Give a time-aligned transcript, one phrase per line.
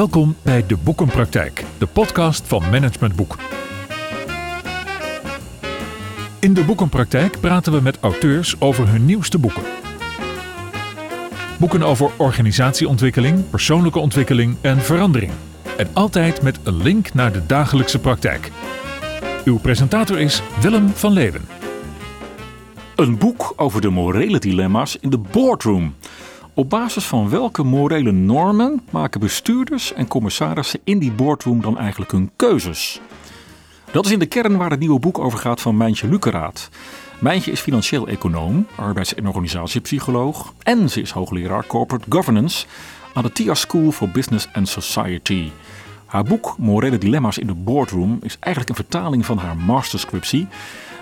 [0.00, 3.36] Welkom bij De Boekenpraktijk, de podcast van Management Boek.
[6.38, 9.62] In De Boekenpraktijk praten we met auteurs over hun nieuwste boeken.
[11.58, 15.32] Boeken over organisatieontwikkeling, persoonlijke ontwikkeling en verandering.
[15.76, 18.50] En altijd met een link naar de dagelijkse praktijk.
[19.44, 21.44] Uw presentator is Willem van Leeuwen.
[22.96, 25.94] Een boek over de morele dilemma's in de boardroom.
[26.54, 32.12] Op basis van welke morele normen maken bestuurders en commissarissen in die boardroom dan eigenlijk
[32.12, 33.00] hun keuzes?
[33.92, 36.68] Dat is in de kern waar het nieuwe boek over gaat van Mijntje Lukeraat.
[37.18, 42.66] Mijntje is financieel econoom, arbeids- en organisatiepsycholoog en ze is hoogleraar corporate governance
[43.14, 45.50] aan de TIA School for Business and Society.
[46.06, 50.48] Haar boek Morele Dilemma's in de Boardroom is eigenlijk een vertaling van haar masterscriptie.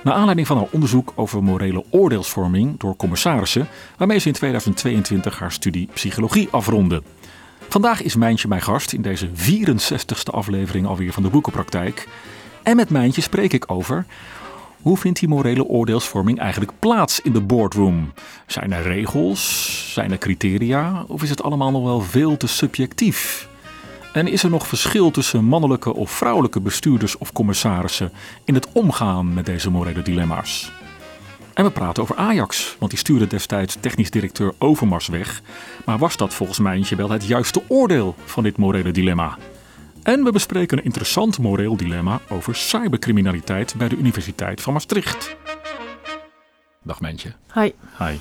[0.09, 5.53] Naar aanleiding van haar onderzoek over morele oordeelsvorming door commissarissen, waarmee ze in 2022 haar
[5.53, 7.03] studie psychologie afronde.
[7.69, 12.09] Vandaag is Mijntje mijn gast in deze 64ste aflevering alweer van de Boekenpraktijk.
[12.63, 14.07] En met Mijntje spreek ik over
[14.83, 18.13] hoe vindt die morele oordeelsvorming eigenlijk plaats in de boardroom?
[18.47, 19.93] Zijn er regels?
[19.93, 21.05] Zijn er criteria?
[21.09, 23.49] Of is het allemaal nog wel veel te subjectief?
[24.13, 28.13] En is er nog verschil tussen mannelijke of vrouwelijke bestuurders of commissarissen
[28.45, 30.73] in het omgaan met deze morele dilemma's?
[31.55, 35.43] En we praten over Ajax, want die stuurde destijds technisch directeur Overmars weg.
[35.85, 39.39] Maar was dat volgens Mijntje wel het juiste oordeel van dit morele dilemma?
[40.03, 45.37] En we bespreken een interessant moreel dilemma over cybercriminaliteit bij de Universiteit van Maastricht.
[46.83, 47.33] Dag Mijntje.
[47.55, 47.71] Hi.
[47.99, 48.17] Hi.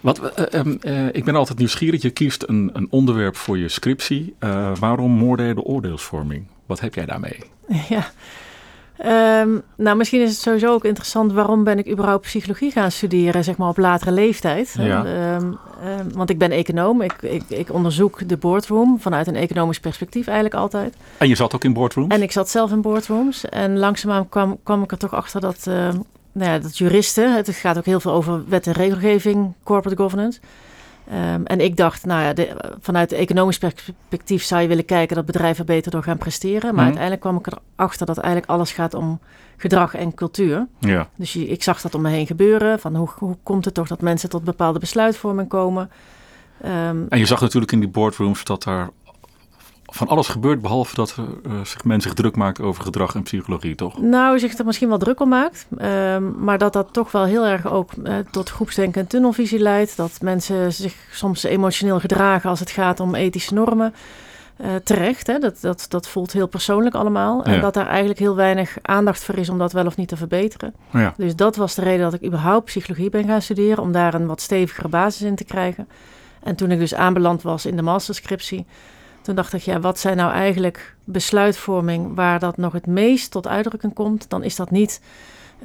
[0.00, 0.20] Wat,
[0.54, 2.02] uh, uh, ik ben altijd nieuwsgierig.
[2.02, 4.34] Je kiest een, een onderwerp voor je scriptie.
[4.40, 6.46] Uh, waarom morele oordeelsvorming?
[6.66, 7.38] Wat heb jij daarmee?
[7.88, 8.04] Ja.
[9.40, 13.44] Um, nou, misschien is het sowieso ook interessant waarom ben ik überhaupt psychologie gaan studeren,
[13.44, 14.74] zeg maar op latere leeftijd.
[14.78, 15.34] Ja.
[15.36, 15.58] Um,
[16.14, 20.56] want ik ben econoom, ik, ik, ik, onderzoek de boardroom vanuit een economisch perspectief eigenlijk
[20.56, 20.96] altijd.
[21.18, 22.14] En je zat ook in boardrooms?
[22.14, 23.44] En ik zat zelf in boardrooms.
[23.44, 25.66] En langzaamaan kwam, kwam ik er toch achter dat,
[26.34, 30.40] nou ja, dat juristen, het gaat ook heel veel over wet en regelgeving, corporate governance.
[31.12, 35.26] Um, en ik dacht, nou ja, de, vanuit economisch perspectief zou je willen kijken dat
[35.26, 36.62] bedrijven beter door gaan presteren.
[36.62, 36.82] Maar Mhm.
[36.82, 37.46] uiteindelijk kwam ik
[37.76, 39.20] erachter dat eigenlijk alles gaat om
[39.56, 40.66] gedrag en cultuur.
[40.78, 41.08] Ja.
[41.16, 42.80] Dus je, ik zag dat om me heen gebeuren.
[42.80, 45.90] Van hoe, hoe komt het toch dat mensen tot bepaalde besluitvorming komen?
[46.64, 48.90] Um, En je zag natuurlijk in die boardrooms dat daar
[49.94, 53.74] van alles gebeurt, behalve dat uh, zich men zich druk maakt over gedrag en psychologie,
[53.74, 54.00] toch?
[54.00, 55.66] Nou, zich er misschien wel druk om maakt.
[55.78, 59.96] Um, maar dat dat toch wel heel erg ook uh, tot groepsdenken en tunnelvisie leidt.
[59.96, 63.94] Dat mensen zich soms emotioneel gedragen als het gaat om ethische normen.
[64.60, 65.38] Uh, terecht, hè?
[65.38, 67.44] Dat, dat, dat voelt heel persoonlijk allemaal.
[67.44, 70.16] En dat daar eigenlijk heel weinig aandacht voor is om dat wel of niet te
[70.16, 70.74] verbeteren.
[70.90, 71.14] Ja.
[71.16, 73.82] Dus dat was de reden dat ik überhaupt psychologie ben gaan studeren.
[73.82, 75.88] Om daar een wat stevigere basis in te krijgen.
[76.42, 78.66] En toen ik dus aanbeland was in de masterscriptie...
[79.24, 83.46] Toen dacht ik, ja, wat zijn nou eigenlijk besluitvorming waar dat nog het meest tot
[83.46, 84.24] uitdrukking komt?
[84.28, 85.00] Dan is dat niet,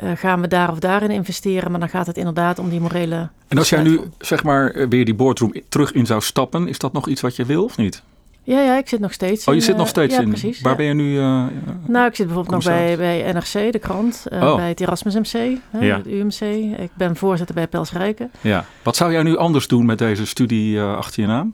[0.03, 3.29] uh, gaan we daar of daarin investeren, maar dan gaat het inderdaad om die morele.
[3.47, 6.77] En als jij nu, zeg maar, eh, weer die boardroom terug in zou stappen, is
[6.77, 8.03] dat nog iets wat je wil of niet?
[8.43, 10.27] Ja, ja, ik zit nog steeds Oh, je in, zit nog uh, steeds ja, in.
[10.29, 10.77] Precies, Waar ja.
[10.77, 11.15] ben je nu?
[11.15, 11.43] Uh,
[11.85, 14.55] nou, ik zit bijvoorbeeld nog bij, bij NRC, de krant, uh, Oh.
[14.55, 15.97] bij het Erasmus MC, hè, Ja.
[15.97, 16.41] het UMC.
[16.79, 18.31] Ik ben voorzitter bij Pels Rijken.
[18.41, 18.65] Ja.
[18.83, 21.53] Wat zou jij nu anders doen met deze studie achter je naam?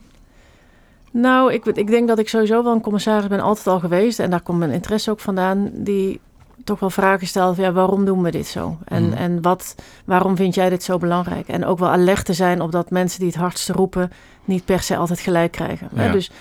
[1.22, 4.20] Nou, ik, ik denk dat ik sowieso wel een commissaris ben, altijd al geweest.
[4.20, 5.70] En daar komt mijn interesse ook vandaan.
[5.74, 6.20] Die
[6.64, 8.78] toch wel vragen stelt van ja, waarom doen we dit zo?
[8.86, 9.14] En, Mhm.
[9.14, 11.48] en wat, waarom vind jij dit zo belangrijk?
[11.48, 14.12] En ook wel alert te zijn op dat mensen die het hardste roepen...
[14.46, 15.90] niet per se altijd gelijk krijgen.
[15.96, 16.12] Hè?
[16.12, 16.32] Dus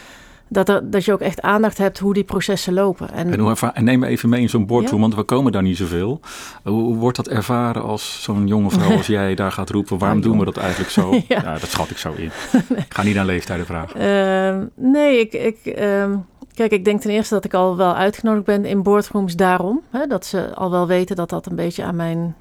[0.54, 3.10] dat, er, dat je ook echt aandacht hebt hoe die processen lopen.
[3.12, 5.00] En, En, hoe en neem even mee in zo'n boardroom, Ja.
[5.00, 6.20] want we komen daar niet zoveel.
[6.62, 9.98] Hoe, wordt dat ervaren als zo'n jonge vrouw als jij daar gaat roepen?
[9.98, 11.10] Waarom doen we dat eigenlijk zo?
[11.28, 11.40] Ja.
[11.42, 11.58] ja.
[11.58, 12.24] dat schat ik zo in.
[12.76, 14.00] Ik ga niet aan leeftijden vragen.
[14.00, 16.16] Ehm, nee, ik, ik, ehm,
[16.54, 19.80] kijk, ik denk ten eerste dat ik al wel uitgenodigd ben in boardrooms daarom.
[19.90, 22.34] Hè, dat ze al wel weten dat dat een beetje aan mijn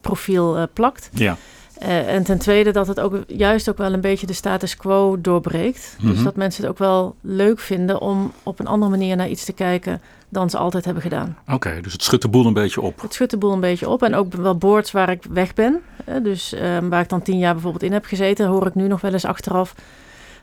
[0.00, 1.08] profiel eh, plakt.
[1.12, 1.36] Ja.
[1.78, 5.20] Eh, en ten tweede dat het ook juist ook wel een beetje de status quo
[5.20, 5.96] doorbreekt.
[5.98, 6.12] Mhm.
[6.12, 9.44] Dus dat mensen het ook wel leuk vinden om op een andere manier naar iets
[9.44, 11.36] te kijken dan ze altijd hebben gedaan.
[11.52, 13.00] Oké, dus het schudt de boel een beetje op.
[13.00, 14.02] Het schudt de boel een beetje op.
[14.02, 15.80] En ook wel boards waar ik weg ben.
[16.04, 18.86] Hè, dus ehm, waar ik dan tien jaar bijvoorbeeld in heb gezeten, hoor ik nu
[18.86, 19.74] nog wel eens achteraf.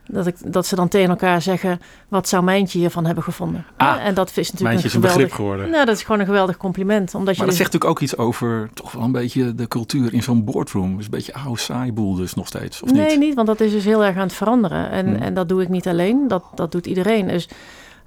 [0.07, 3.65] Dat, ik, dat ze dan tegen elkaar zeggen, wat zou Mijntje hiervan hebben gevonden?
[3.77, 5.69] Ah, en dat is natuurlijk Mijntje is een geweldig, begrip geworden.
[5.69, 7.15] Nou, dat is gewoon een geweldig compliment.
[7.15, 9.67] Omdat je Maar dat dus- zegt natuurlijk ook iets over toch wel een beetje de
[9.67, 10.99] cultuur in zo'n boardroom.
[10.99, 13.19] Is een beetje oude saai boel dus nog steeds, of nee, niet?
[13.19, 13.35] niet?
[13.35, 14.89] want dat is dus heel erg aan het veranderen.
[14.89, 15.15] En, Hmm.
[15.15, 17.27] en dat doe ik niet alleen, dat, dat doet iedereen.
[17.27, 17.47] Dus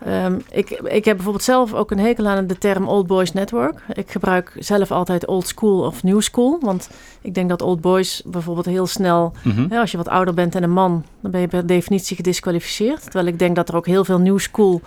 [0.07, 3.81] Um, ik, ik heb bijvoorbeeld zelf ook een hekel aan de term Old Boys Network.
[3.93, 6.59] Ik gebruik zelf altijd old school of new school.
[6.61, 6.91] Want
[7.21, 9.67] ik denk dat old boys bijvoorbeeld heel snel, Mhm.
[9.69, 13.03] hè, als je wat ouder bent en een man, dan ben je per definitie gedisqualificeerd.
[13.03, 14.81] Terwijl ik denk dat er ook heel veel new school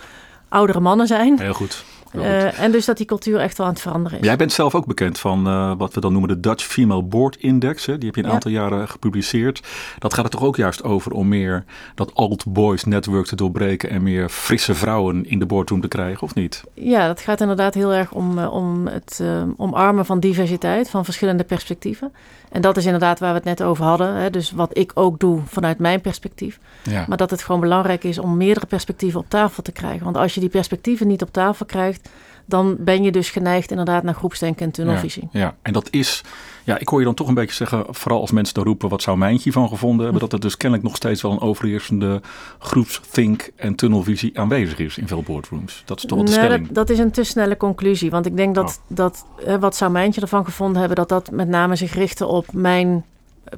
[0.49, 1.39] oudere mannen zijn.
[1.39, 1.83] Heel goed.
[2.11, 4.25] Eh, en dus dat die cultuur echt wel aan het veranderen is.
[4.25, 7.35] Jij bent zelf ook bekend van eh, wat we dan noemen de Dutch Female Board
[7.35, 7.85] Index.
[7.85, 7.97] Hè?
[7.97, 8.33] Die heb je een Ja.
[8.33, 9.61] aantal jaren gepubliceerd.
[9.99, 11.63] Dat gaat er toch ook juist over om meer
[11.95, 16.21] dat old boys network te doorbreken en meer frisse vrouwen in de boardroom te krijgen,
[16.23, 16.63] of niet?
[16.73, 19.23] Ja, dat gaat inderdaad heel erg om, eh, om het
[19.57, 22.11] omarmen van diversiteit, van verschillende perspectieven.
[22.51, 24.15] En dat is inderdaad waar we het net over hadden.
[24.15, 24.29] Hè?
[24.29, 26.59] Dus wat ik ook doe vanuit mijn perspectief.
[26.83, 27.05] Ja.
[27.07, 30.03] Maar dat het gewoon belangrijk is om meerdere perspectieven op tafel te krijgen.
[30.03, 31.98] Want als je die perspectieven niet op tafel krijgt,
[32.45, 35.27] dan ben je dus geneigd inderdaad naar groepsdenken en tunnelvisie.
[35.31, 36.21] Ja, en dat is,
[36.63, 39.01] ja, ik hoor je dan toch een beetje zeggen, vooral als mensen dan roepen, wat
[39.01, 42.21] zou Mijntje van gevonden hebben, dat er dus kennelijk nog steeds wel een overheersende
[42.59, 45.81] groepsthink en tunnelvisie aanwezig is in veel boardrooms.
[45.85, 46.65] Dat is toch wel de Nee, stelling.
[46.65, 48.09] dat, dat is een te snelle conclusie.
[48.09, 48.95] Want ik denk dat, Oh.
[48.97, 52.53] dat hè, wat zou Mijntje ervan gevonden hebben, dat dat met name zich richtte op
[52.53, 53.05] mijn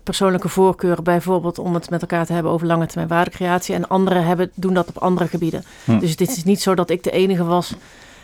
[0.03, 1.03] persoonlijke voorkeuren.
[1.03, 3.75] Bijvoorbeeld om het met elkaar te hebben over lange termijn waardecreatie.
[3.75, 5.63] En anderen hebben, doen dat op andere gebieden.
[5.85, 5.99] Hm.
[5.99, 7.73] Dus dit is niet zo dat ik de enige was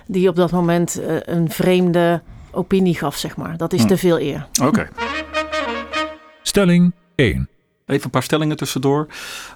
[0.08, 2.22] die op dat moment eh, een vreemde
[2.52, 3.58] opinie gaf, zeg maar.
[3.58, 3.88] Dat is Hm.
[3.88, 4.48] te veel eer.
[4.64, 4.88] Oké.
[6.42, 7.50] Stelling 1.
[7.86, 9.08] Even een paar stellingen tussendoor.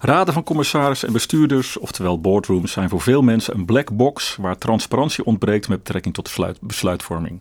[0.02, 4.58] Raden van commissarissen en bestuurders, oftewel boardrooms, zijn voor veel mensen een black box waar
[4.58, 7.40] transparantie ontbreekt met betrekking tot besluit, besluitvorming.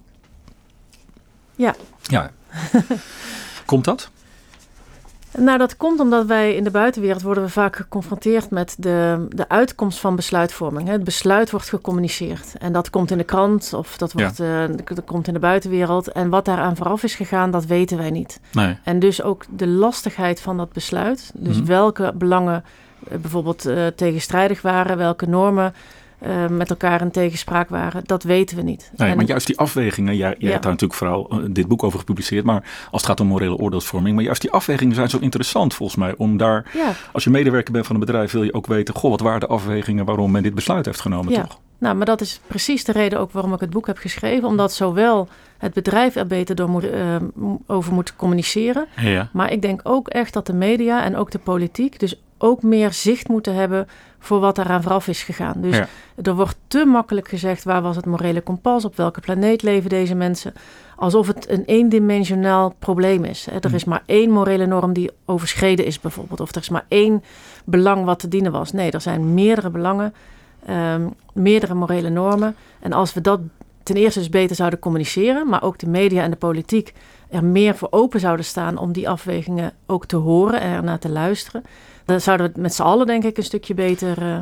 [1.57, 1.75] Ja.
[2.03, 2.31] Ja.
[3.65, 4.11] Komt dat?
[5.39, 9.49] Nou, dat komt omdat wij in de buitenwereld worden we vaak geconfronteerd met de, de
[9.49, 10.89] uitkomst van besluitvorming.
[10.89, 12.55] Het besluit wordt gecommuniceerd.
[12.59, 16.13] En dat komt in de krant of dat, wordt, eh, dat komt in de buitenwereld.
[16.13, 18.41] En wat daaraan vooraf is gegaan, dat weten wij niet.
[18.53, 18.79] Nee.
[18.85, 21.31] En dus ook de lastigheid van dat besluit.
[21.35, 21.67] Dus Mhm.
[21.67, 22.65] welke belangen
[23.11, 25.75] eh, bijvoorbeeld eh, tegenstrijdig waren, welke normen
[26.21, 28.91] eh, met elkaar in tegenspraak waren, dat weten we niet.
[28.97, 30.49] Nee, En- maar juist die afwegingen, jij, jij Ja.
[30.51, 33.57] hebt daar natuurlijk vooral eh, dit boek over gepubliceerd, maar als het gaat om morele
[33.57, 37.31] oordeelsvorming, maar juist die afwegingen zijn zo interessant volgens mij, om daar, ja, als je
[37.31, 40.31] medewerker bent van een bedrijf, wil je ook weten, goh, wat waren de afwegingen waarom
[40.31, 41.43] men dit besluit heeft genomen, Ja.
[41.43, 41.59] toch?
[41.79, 44.49] Nou, maar dat is precies de reden ook waarom ik het boek heb geschreven.
[44.49, 45.29] Omdat zowel
[45.59, 47.17] het bedrijf er beter door moet, eh,
[47.67, 48.87] over moet communiceren.
[48.97, 49.29] Ja.
[49.33, 52.93] Maar ik denk ook echt dat de media en ook de politiek dus ook meer
[52.93, 53.89] zicht moeten hebben
[54.19, 55.55] voor wat eraan vooraf is gegaan.
[55.61, 55.87] Dus Ja.
[56.23, 60.15] er wordt te makkelijk gezegd waar was het morele kompas, op welke planeet leven deze
[60.15, 60.53] mensen.
[60.97, 63.47] Alsof het een eendimensionaal probleem is.
[63.47, 63.75] Er Hm.
[63.75, 66.41] is maar één morele norm die overschreden is bijvoorbeeld.
[66.41, 67.23] Of er is maar één
[67.65, 68.73] belang wat te dienen was.
[68.73, 70.15] Nee, er zijn meerdere belangen,
[70.67, 72.55] ehm, meerdere morele normen.
[72.81, 73.41] En als we dat
[73.83, 76.93] ten eerste dus beter zouden communiceren, maar ook de media en de politiek
[77.31, 81.09] er meer voor open zouden staan om die afwegingen ook te horen en ernaar te
[81.11, 81.63] luisteren,
[82.11, 84.39] dan zouden we het met z'n allen denk ik een stukje beter uh,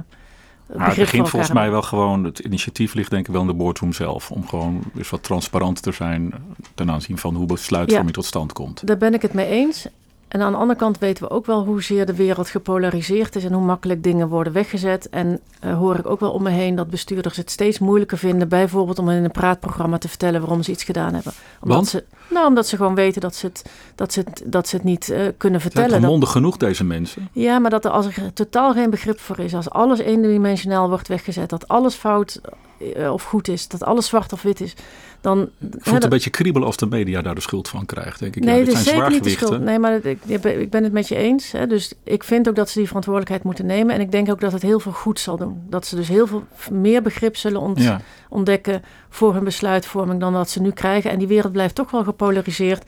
[0.77, 3.55] Maar het begint volgens mij wel gewoon, het initiatief ligt denk ik wel in de
[3.55, 4.31] boardroom zelf.
[4.31, 6.33] Om gewoon eens wat transparanter te zijn
[6.75, 8.15] ten aanzien van hoe besluitvorming Ja.
[8.15, 8.87] tot stand komt.
[8.87, 9.87] Daar ben ik het mee eens.
[10.29, 13.53] En aan de andere kant weten we ook wel hoezeer de wereld gepolariseerd is en
[13.53, 15.09] hoe makkelijk dingen worden weggezet.
[15.09, 18.49] En uh, hoor ik ook wel om me heen dat bestuurders het steeds moeilijker vinden,
[18.49, 21.33] bijvoorbeeld om in een praatprogramma te vertellen waarom ze iets gedaan hebben.
[21.61, 21.89] Omdat Want?
[21.89, 24.85] Ze, nou, omdat ze gewoon weten dat ze het, dat ze het, dat ze het
[24.85, 25.91] niet uh, kunnen vertellen.
[25.91, 27.29] Zijn mondig genoeg, deze mensen?
[27.33, 31.09] Ja, maar dat er als er totaal geen begrip voor is, als alles eendimensionaal wordt
[31.09, 32.41] weggezet, dat alles fout
[32.79, 34.75] uh, of goed is, dat alles zwart of wit is,
[35.21, 35.51] dan...
[35.61, 38.45] Ik het een beetje kriebelen als de media daar de schuld van krijgt, denk ik.
[38.45, 39.61] Nee, ja, dit zijn zeker niet de schuld.
[39.61, 41.53] Nee, maar ik, ik ben het met je eens.
[41.53, 41.67] Hè.
[41.67, 43.95] Dus ik vind ook dat ze die verantwoordelijkheid moeten nemen.
[43.95, 45.63] En ik denk ook dat het heel veel goed zal doen.
[45.69, 48.01] Dat ze dus heel veel meer begrip zullen ont Ja.
[48.29, 51.11] ontdekken voor hun besluitvorming dan dat ze nu krijgen.
[51.11, 52.85] En die wereld blijft toch wel gepolariseerd.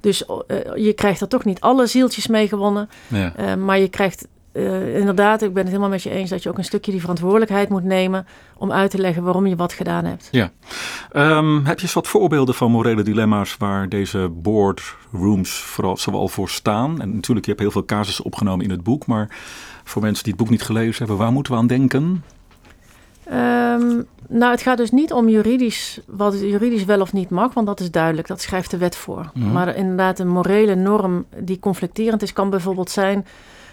[0.00, 2.88] Dus uh, je krijgt er toch niet alle zieltjes mee gewonnen.
[3.06, 3.32] Ja.
[3.38, 6.48] Uh, maar je krijgt uh, inderdaad, ik ben het helemaal met je eens dat je
[6.48, 8.26] ook een stukje die verantwoordelijkheid moet nemen
[8.56, 10.28] om uit te leggen waarom je wat gedaan hebt.
[10.30, 10.50] Ja.
[11.12, 16.48] Um, heb je eens wat voorbeelden van morele dilemma's waar deze boardrooms vooral zowel voor
[16.48, 17.00] staan?
[17.00, 19.36] En natuurlijk, je hebt heel veel casussen opgenomen in het boek, maar
[19.84, 22.24] voor mensen die het boek niet gelezen hebben, waar moeten we aan denken?
[23.32, 27.66] Um, nou, het gaat dus niet om juridisch, wat juridisch wel of niet mag, want
[27.66, 29.30] dat is duidelijk, dat schrijft de wet voor.
[29.34, 29.52] Mhm.
[29.52, 33.26] Maar inderdaad, een morele norm die conflicterend is, kan bijvoorbeeld zijn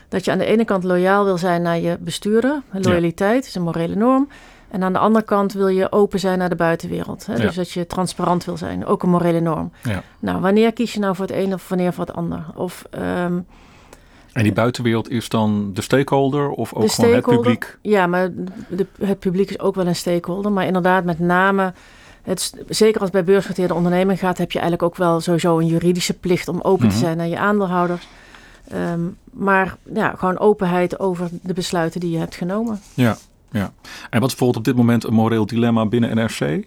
[0.08, 2.62] dat je aan de ene kant loyaal wil zijn naar je bestuurder.
[2.72, 3.48] Loyaliteit ja.
[3.50, 4.30] is een morele norm.
[4.70, 7.26] En aan de andere kant wil je open zijn naar de buitenwereld.
[7.26, 7.34] Hè?
[7.34, 7.42] Ja.
[7.42, 9.72] Dus dat je transparant wil zijn, ook een morele norm.
[9.84, 10.04] Ja.
[10.20, 12.46] Nou, wanneer kies je nou voor het een of wanneer voor het ander?
[12.56, 12.86] Of,
[13.24, 13.46] um,
[14.36, 17.78] en die buitenwereld is dan de stakeholder of ook gewoon het publiek?
[17.82, 18.30] Ja, maar
[18.68, 20.52] de, het publiek is ook wel een stakeholder.
[20.52, 21.74] Maar inderdaad, met name,
[22.22, 25.68] het, zeker als het bij beursgenoteerde onderneming gaat, heb je eigenlijk ook wel sowieso een
[25.68, 26.84] juridische plicht om open Mhm.
[26.84, 27.00] mm -hmm.
[27.00, 28.08] te zijn naar je aandeelhouders.
[28.74, 32.82] Um, maar ja, gewoon openheid over de besluiten die je hebt genomen.
[32.94, 33.18] Ja.
[33.52, 33.74] Ja.
[34.10, 36.66] En wat is bijvoorbeeld op dit moment een moreel dilemma binnen NRC?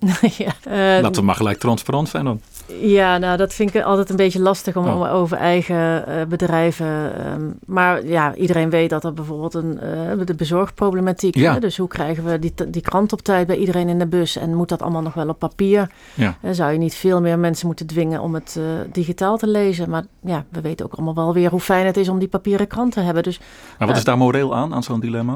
[0.44, 2.40] ja, uh, Laten we maar gelijk transparant zijn dan.
[2.80, 5.14] Ja, nou dat vind ik altijd een beetje lastig om, Oh.
[5.14, 6.86] over eigen uh, bedrijven.
[7.32, 11.34] Um, maar ja, iedereen weet dat er bijvoorbeeld een uh, de bezorgproblematiek.
[11.34, 11.52] Ja.
[11.52, 11.60] Hè?
[11.60, 14.36] Dus hoe krijgen we die, die krant op tijd bij iedereen in de bus?
[14.36, 15.90] En moet dat allemaal nog wel op papier?
[16.14, 16.36] Ja.
[16.42, 18.60] Uh, zou je niet veel meer mensen moeten dwingen om het
[18.92, 19.90] digitaal te lezen?
[19.90, 22.66] Maar ja, we weten ook allemaal wel weer hoe fijn het is om die papieren
[22.66, 23.22] krant te hebben.
[23.22, 23.40] Dus,
[23.78, 25.34] maar wat is daar moreel aan, aan zo'n dilemma?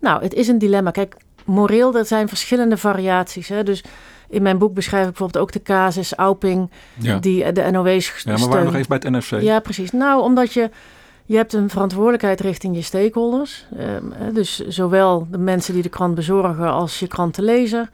[0.00, 0.90] Nou, het is een dilemma.
[0.90, 3.48] Kijk, moreel, er zijn verschillende variaties.
[3.48, 3.62] Hè?
[3.62, 3.84] Dus
[4.28, 7.18] in mijn boek beschrijf ik bijvoorbeeld ook de casus Auping, ja.
[7.18, 9.42] die de NOW's Ja, maar waar nog even bij het NRC?
[9.42, 9.90] Ja, precies.
[9.90, 10.70] Nou, omdat je,
[11.24, 13.66] je hebt een verantwoordelijkheid richting je stakeholders.
[13.78, 17.88] Um, dus zowel de mensen die de krant bezorgen als je krantenlezer.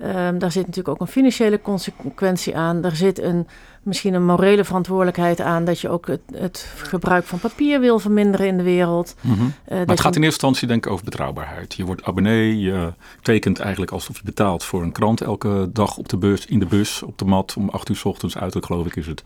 [0.00, 2.84] Um, daar zit natuurlijk ook een financiële consequentie aan.
[2.84, 3.46] Er zit een,
[3.82, 8.46] misschien een morele verantwoordelijkheid aan dat je ook het, het gebruik van papier wil verminderen
[8.46, 9.14] in de wereld.
[9.20, 9.46] Mm -hmm.
[9.46, 11.74] uh, maar het gaat in eerste instantie denk ik over betrouwbaarheid.
[11.74, 16.08] Je wordt abonnee, je tekent eigenlijk alsof je betaalt voor een krant elke dag op
[16.08, 18.86] de bus, in de bus, op de mat om acht uur s ochtends uit, geloof
[18.86, 19.22] ik is het.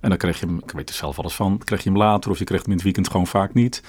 [0.00, 2.30] En dan krijg je hem, ik weet er zelf alles van, krijg je hem later
[2.30, 3.82] of je krijgt hem in het weekend gewoon vaak niet.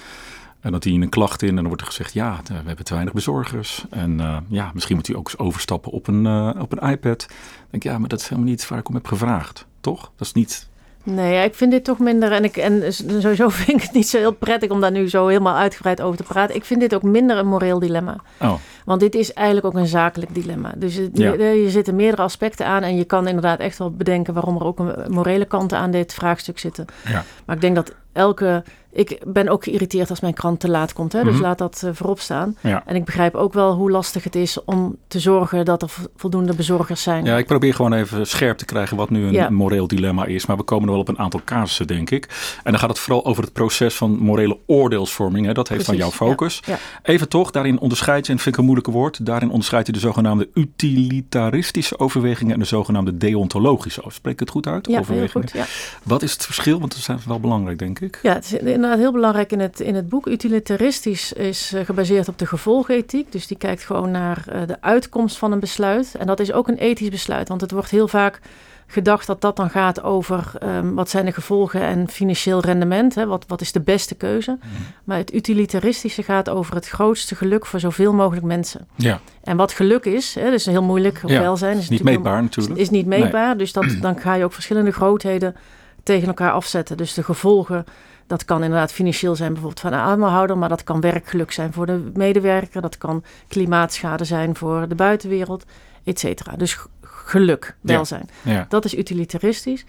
[0.62, 2.84] En dan dien je een klacht in en dan wordt er gezegd, ja, we hebben
[2.84, 3.84] te weinig bezorgers.
[3.90, 7.18] En uh, ja, misschien moet u ook eens overstappen op een, uh, op een iPad.
[7.28, 7.36] Dan
[7.70, 10.00] denk ik, ja, maar dat is helemaal niet waar ik om heb gevraagd, toch?
[10.16, 10.70] Dat is niet...
[11.04, 12.32] Nee, ja, ik vind dit toch minder.
[12.32, 15.26] En, ik, en sowieso vind ik het niet zo heel prettig om daar nu zo
[15.26, 16.56] helemaal uitgebreid over te praten.
[16.56, 18.16] Ik vind dit ook minder een moreel dilemma.
[18.40, 18.54] Oh.
[18.84, 20.72] Want dit is eigenlijk ook een zakelijk dilemma.
[20.76, 21.32] Dus het, ja.
[21.32, 22.82] je, je zitten meerdere aspecten aan.
[22.82, 26.14] En je kan inderdaad echt wel bedenken waarom er ook een morele kanten aan dit
[26.14, 26.86] vraagstuk zitten.
[27.04, 27.24] Ja.
[27.44, 28.64] Maar ik denk dat elke.
[28.94, 31.12] Ik ben ook geïrriteerd als mijn krant te laat komt.
[31.12, 31.22] Hè?
[31.24, 31.42] Dus Mhm.
[31.42, 32.56] laat dat uh, voorop staan.
[32.60, 32.82] Ja.
[32.86, 36.54] En ik begrijp ook wel hoe lastig het is om te zorgen dat er voldoende
[36.54, 37.24] bezorgers zijn.
[37.24, 39.50] Ja, ik probeer gewoon even scherp te krijgen wat nu een Ja.
[39.50, 40.46] moreel dilemma is.
[40.46, 42.28] Maar we komen er wel op een aantal casussen, denk ik.
[42.64, 45.46] En dan gaat het vooral over het proces van morele oordeelsvorming.
[45.46, 45.52] Hè?
[45.52, 46.32] Dat heeft van jouw Precies, ja.
[46.32, 46.62] focus.
[46.66, 46.78] Ja.
[47.02, 49.26] Even toch, daarin onderscheid je, en dat vind ik een moeilijke woord.
[49.26, 54.02] Daarin onderscheid je de zogenaamde utilitaristische overwegingen en de zogenaamde deontologische.
[54.08, 54.86] Spreek ik het goed uit?
[54.86, 55.48] Ja, heel overwegingen.
[55.48, 55.66] goed.
[56.02, 56.78] Wat is het verschil?
[56.80, 58.01] Want dat is wel belangrijk, denk ik.
[58.22, 60.26] Ja, het is inderdaad heel belangrijk in het, in het boek.
[60.26, 63.32] Utilitaristisch is uh, gebaseerd op de gevolgenethiek.
[63.32, 66.14] Dus die kijkt gewoon naar uh, de uitkomst van een besluit.
[66.18, 67.48] En dat is ook een ethisch besluit.
[67.48, 68.40] Want het wordt heel vaak
[68.86, 73.14] gedacht dat dat dan gaat over um, wat zijn de gevolgen en financieel rendement.
[73.14, 73.26] Hè?
[73.26, 74.58] Wat, wat is de beste keuze.
[74.58, 74.82] Mhm.
[75.04, 78.88] Maar het utilitaristische gaat over het grootste geluk voor zoveel mogelijk mensen.
[78.96, 81.22] Ja, En wat geluk is, hè, dat is heel moeilijk.
[81.26, 82.80] Ja, welzijn is niet natuurlijk meetbaar natuurlijk.
[82.80, 83.56] is niet meetbaar.
[83.56, 85.54] Dus dat, dan ga je ook verschillende grootheden
[86.02, 86.96] tegen elkaar afzetten.
[86.96, 87.84] Dus de gevolgen,
[88.26, 91.86] dat kan inderdaad financieel zijn, bijvoorbeeld van een aandeelhouder, maar dat kan werkgeluk zijn voor
[91.86, 95.64] de medewerker, dat kan klimaatschade zijn voor de buitenwereld,
[96.04, 96.56] et cetera.
[96.56, 98.28] Dus geluk, welzijn.
[98.42, 98.66] Ja.
[98.68, 99.84] Dat is utilitaristisch.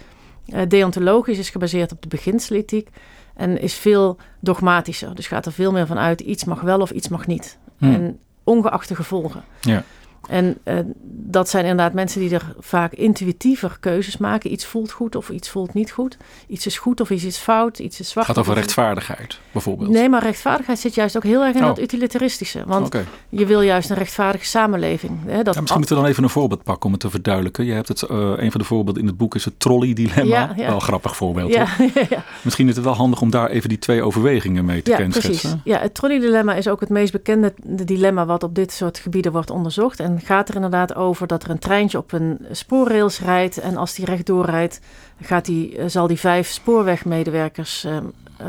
[0.45, 2.89] Eh, deontologisch is gebaseerd op de beginselethiek
[3.33, 5.15] en is veel dogmatischer.
[5.15, 7.57] Dus gaat er veel meer van uit, iets mag wel of iets mag niet.
[7.77, 7.85] Hm.
[7.85, 9.43] En ongeacht de gevolgen.
[9.61, 9.83] Ja.
[10.29, 14.51] En eh, dat zijn inderdaad mensen die er vaak intuïtiever keuzes maken.
[14.51, 16.17] Iets voelt goed of iets voelt niet goed.
[16.47, 17.79] Iets is goed of iets is fout.
[17.79, 18.27] Iets is zwart.
[18.27, 19.89] Het gaat over rechtvaardigheid, bijvoorbeeld.
[19.89, 21.67] Nee, maar rechtvaardigheid zit juist ook heel erg in Oh.
[21.67, 22.63] dat utilitaristische.
[22.65, 22.95] Want
[23.29, 25.11] je wil juist een rechtvaardige samenleving.
[25.25, 27.65] Hè, dat Ja, misschien moeten we dan even een voorbeeld pakken om het te verduidelijken.
[27.65, 30.23] Je hebt het, eh, een van de voorbeelden in het boek is het trolley-dilemma.
[30.23, 30.65] Ja, ja.
[30.65, 31.53] Wel een grappig voorbeeld.
[31.53, 31.93] ja, toch?
[32.09, 34.97] ja, Misschien is het wel handig om daar even die twee overwegingen mee te ja,
[34.97, 35.31] kenschetsen.
[35.31, 35.59] precies.
[35.63, 39.49] Ja, het trolley-dilemma is ook het meest bekende dilemma wat op dit soort gebieden wordt
[39.49, 39.99] onderzocht.
[39.99, 43.57] En gaat er inderdaad over dat er een treintje op een spoorrails rijdt.
[43.57, 44.79] En als die rechtdoor rijdt,
[45.21, 48.03] gaat die, eh, zal die vijf spoorwegmedewerkers eh, eh,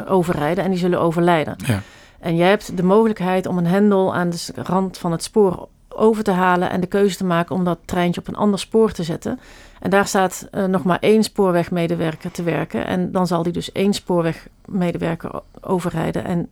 [0.08, 1.56] overrijden en die zullen overlijden.
[1.66, 1.80] Ja.
[2.20, 6.24] En jij hebt de mogelijkheid om een hendel aan de rand van het spoor over
[6.24, 9.02] te halen en de keuze te maken om dat treintje op een ander spoor te
[9.02, 9.40] zetten.
[9.80, 12.86] En daar staat eh, nog maar één spoorwegmedewerker te werken.
[12.86, 15.30] En dan zal die dus één spoorwegmedewerker
[15.60, 16.48] overrijden en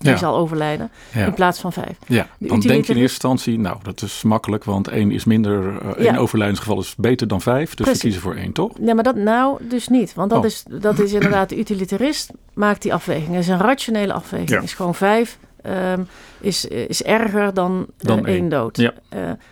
[0.00, 0.16] die Ja.
[0.16, 1.26] zal overlijden Ja.
[1.26, 1.96] in plaats van vijf.
[2.06, 5.24] Ja, De dan denk je in eerste instantie, nou dat is makkelijk, want één is
[5.24, 6.16] minder, eh, één Ja.
[6.18, 7.92] overlijdensgeval is beter dan vijf, dus Precies.
[7.94, 8.78] we kiezen voor één, toch?
[8.78, 10.14] Nee, maar dat nou dus niet.
[10.14, 10.44] Want dat, Oh.
[10.44, 13.28] is, dat is inderdaad de utilitarist maakt die afweging.
[13.28, 14.50] Het is een rationele afweging.
[14.50, 14.60] Ja.
[14.60, 16.00] is gewoon vijf ehm,
[16.40, 18.48] is, is erger dan, eh, Dan één één.
[18.48, 18.78] dood.
[18.78, 18.90] Eh,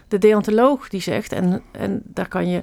[0.08, 2.62] de deontoloog die zegt, en, en daar kan je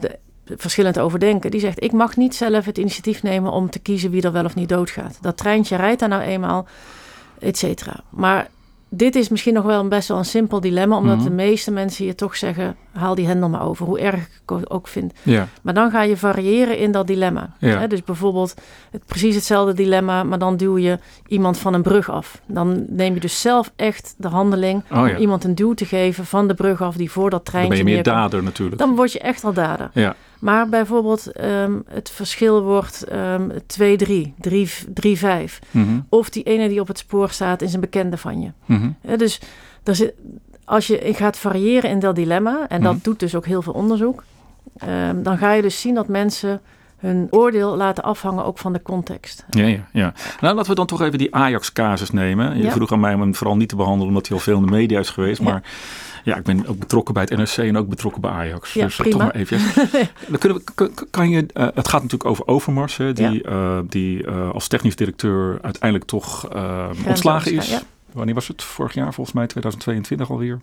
[0.00, 0.18] de,
[0.56, 4.10] verschillend over denken, die zegt: Ik mag niet zelf het initiatief nemen om te kiezen
[4.10, 5.18] wie er wel of niet doodgaat.
[5.20, 6.66] Dat treintje rijdt daar nou eenmaal,
[7.38, 8.00] et cetera.
[8.10, 8.48] Maar
[8.88, 11.24] dit is misschien nog wel een best wel een simpel dilemma, omdat Mhm.
[11.24, 14.70] de meeste mensen hier toch zeggen: haal die hendel maar over, hoe erg ik het
[14.70, 15.12] ook vind.
[15.22, 17.54] Ja, Maar dan ga je variëren in dat dilemma.
[17.58, 17.78] Ja.
[17.78, 18.54] Hè, dus bijvoorbeeld
[18.90, 22.40] het, precies hetzelfde dilemma, maar dan duw je iemand van een brug af.
[22.46, 25.16] Dan neem je dus zelf echt de handeling oh om ja.
[25.16, 27.86] iemand een duw te geven van de brug af die voor dat Dan treintje ben
[27.86, 28.78] je meer dader natuurlijk.
[28.78, 29.90] Dan word je echt al dader.
[29.92, 34.34] Ja, Maar bijvoorbeeld ehm, het verschil wordt ehm 2-3,
[34.90, 35.58] 3-5.
[35.70, 36.00] Mhm.
[36.08, 38.50] Of die ene die op het spoor staat is een bekende van je.
[38.66, 38.90] Mhm.
[39.16, 39.40] Dus
[39.96, 40.12] zit,
[40.64, 43.02] als je gaat variëren in dat dilemma, en dat Mhm.
[43.02, 44.24] doet dus ook heel veel onderzoek,
[44.78, 46.60] ehm, dan ga je dus zien dat mensen
[46.96, 49.44] hun oordeel laten afhangen ook van de context.
[49.50, 50.12] Ja, ja, ja.
[50.40, 52.56] Nou, laten we dan toch even die Ajax-casus nemen.
[52.56, 52.70] Je Ja.
[52.70, 54.70] vroeg aan mij om hem vooral niet te behandelen, omdat hij al veel in de
[54.70, 55.40] media is geweest.
[55.40, 55.62] Maar
[56.24, 58.72] ja, ik ben ook betrokken bij het NRC en ook betrokken bij Ajax.
[58.72, 59.18] Ja, dus eh, prima.
[59.24, 59.58] toch maar even.
[60.28, 64.28] dan kunnen we, kan- je, eh, het gaat natuurlijk over Overmars, hè, die, eh, die
[64.28, 66.48] als technisch directeur uiteindelijk toch
[67.06, 67.80] ontslagen is.
[68.12, 68.62] Wanneer was het?
[68.62, 70.60] Vorig jaar volgens mij, 2022 alweer.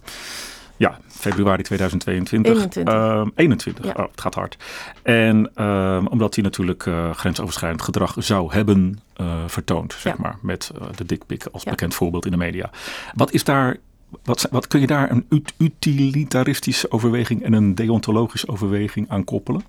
[0.78, 2.52] Ja, februari 2022.
[2.54, 2.94] 21.
[2.94, 3.92] Ehm, 21, Ja.
[3.96, 4.58] oh, het gaat hard.
[5.04, 10.20] En ehm, omdat hij natuurlijk eh, grensoverschrijdend gedrag zou hebben eh, vertoond, zeg Ja.
[10.22, 10.38] maar.
[10.42, 11.70] Met eh, de dikpik als Ja.
[11.72, 12.70] bekend voorbeeld in de media.
[13.16, 13.78] Wat is daar...
[14.24, 19.62] Wat, wat kun je daar een ut- utilitaristische overweging en een deontologische overweging aan koppelen?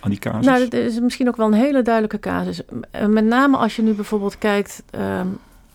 [0.00, 0.46] Aan die casus?
[0.46, 2.60] Nou, dat is misschien ook wel een hele duidelijke casus.
[3.08, 5.26] Met name als je nu bijvoorbeeld kijkt ehm,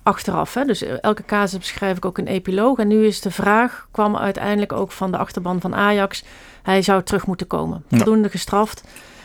[0.05, 0.53] achteraf.
[0.53, 0.65] Hè?
[0.65, 2.77] Dus eh, elke casus beschrijf ik ook een epiloog.
[2.77, 6.24] En nu is de vraag, kwam uiteindelijk ook van de achterban van Ajax.
[6.63, 7.83] Hij zou terug moeten komen.
[7.89, 8.83] Voldoende gestraft.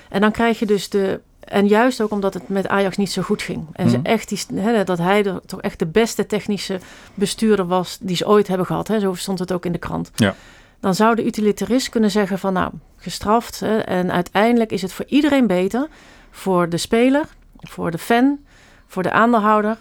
[0.09, 1.21] En dan krijg je dus de...
[1.41, 3.67] En juist ook omdat het met Ajax niet zo goed ging.
[3.73, 4.07] En ze Mhm.
[4.07, 6.79] echt die, hè, dat hij de, toch echt de beste technische
[7.15, 8.89] bestuurder was die ze ooit hebben gehad.
[8.89, 9.01] Hè?
[9.01, 10.11] Zo stond het ook in de krant.
[10.15, 10.35] Ja.
[10.81, 13.61] Dan zou de utilitarist kunnen zeggen van nou, gestraft.
[13.61, 15.89] Hè, en uiteindelijk is het voor iedereen beter.
[16.31, 17.25] Voor de speler,
[17.61, 18.39] voor de fan,
[18.87, 19.77] voor de aandeelhouder.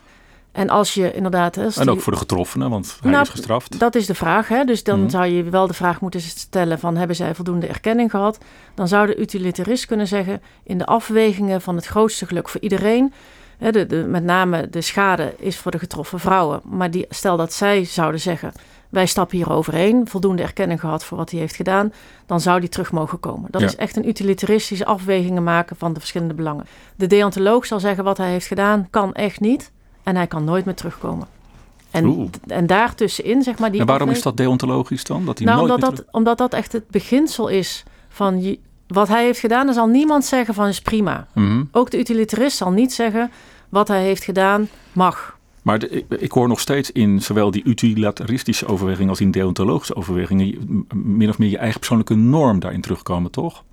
[0.52, 1.58] En als je inderdaad...
[1.58, 3.80] Als en die- ook voor de getroffenen, want hij Nou, is gestraft.
[3.80, 4.48] dat is de vraag.
[4.48, 4.64] Hè?
[4.64, 5.10] Dus dan Mhm.
[5.10, 6.96] zou je wel de vraag moeten stellen van...
[6.98, 8.38] hebben zij voldoende erkenning gehad?
[8.76, 10.42] Dan zou de utilitarist kunnen zeggen...
[10.64, 13.14] in de afwegingen van het grootste geluk voor iedereen...
[13.58, 16.62] Hè, de, de, met name de schade is voor de getroffen vrouwen.
[16.64, 18.52] Maar die, stel dat zij zouden zeggen...
[18.90, 21.94] wij stappen hier overheen, voldoende erkenning gehad voor wat hij heeft gedaan...
[22.26, 23.52] dan zou die terug mogen komen.
[23.52, 23.68] Dat Ja.
[23.68, 26.66] is echt een utilitaristische afwegingen maken van de verschillende belangen.
[26.96, 29.72] De deontoloog zal zeggen wat hij heeft gedaan kan echt niet...
[30.10, 31.28] en hij kan nooit meer terugkomen.
[31.92, 32.30] En, Oeh.
[32.48, 33.72] en daartussenin, zeg maar...
[33.72, 35.26] Die en waarom is dat deontologisch dan?
[35.26, 39.08] Dat hij nou, nooit omdat dat, omdat dat echt het beginsel is van je- wat
[39.08, 39.66] hij heeft gedaan.
[39.66, 41.28] Dan zal niemand zeggen van is prima.
[41.34, 41.64] terug- Mhm.
[41.72, 43.32] Ook de utilitarist zal niet zeggen
[43.70, 45.38] wat hij heeft gedaan mag.
[45.62, 49.96] Maar de- ik, ik hoor nog steeds in zowel die utilitaristische overweging als in deontologische
[49.96, 53.64] overwegingen min of meer je eigen persoonlijke norm daarin terugkomen, toch?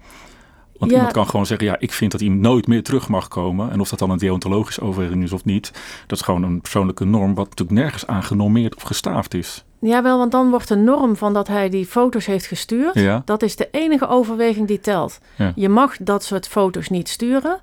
[0.78, 0.96] Want Ja.
[0.96, 3.70] iemand kan gewoon zeggen, ja, ik vind dat hij nooit meer terug mag komen.
[3.70, 5.72] En of dat dan een deontologische overweging is of niet,
[6.06, 9.64] dat is gewoon een persoonlijke norm wat natuurlijk nergens aan genormeerd of gestaafd is.
[9.78, 12.94] Jawel, want dan wordt de norm van dat hij die foto's heeft gestuurd.
[12.94, 15.18] Ja, Dat is de enige overweging die telt.
[15.36, 15.52] Ja.
[15.56, 17.60] Je mag dat soort foto's niet sturen.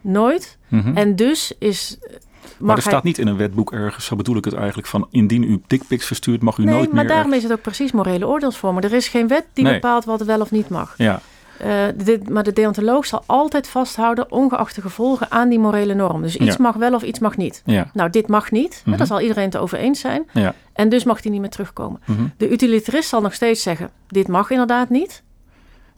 [0.00, 0.58] Nooit.
[0.68, 0.96] Mhm.
[0.96, 1.98] En dus is...
[2.00, 2.10] Mag
[2.58, 5.06] maar er hij- staat niet in een wetboek ergens, zo bedoel ik het eigenlijk, van
[5.10, 7.12] indien u dickpics verstuurt, mag u Nee, nooit maar meer...
[7.14, 8.82] daarom is het ook precies morele oordeelsvormen.
[8.82, 9.72] Er is geen wet die Nee.
[9.72, 10.94] bepaalt wat wel of niet mag.
[10.96, 11.20] Ja,
[11.58, 16.22] Eh, dit, maar de deontoloog zal altijd vasthouden, ongeacht de gevolgen, aan die morele norm.
[16.22, 16.62] Dus iets Ja.
[16.62, 17.62] mag wel of iets mag niet.
[17.64, 18.82] ja, Nou, dit mag niet.
[18.84, 18.96] Mhm.
[18.96, 20.24] Daar zal iedereen het over eens zijn.
[20.32, 20.54] ja.
[20.72, 22.00] En dus mag die niet meer terugkomen.
[22.06, 25.22] mhm, De utilitarist zal nog steeds zeggen, dit mag inderdaad niet.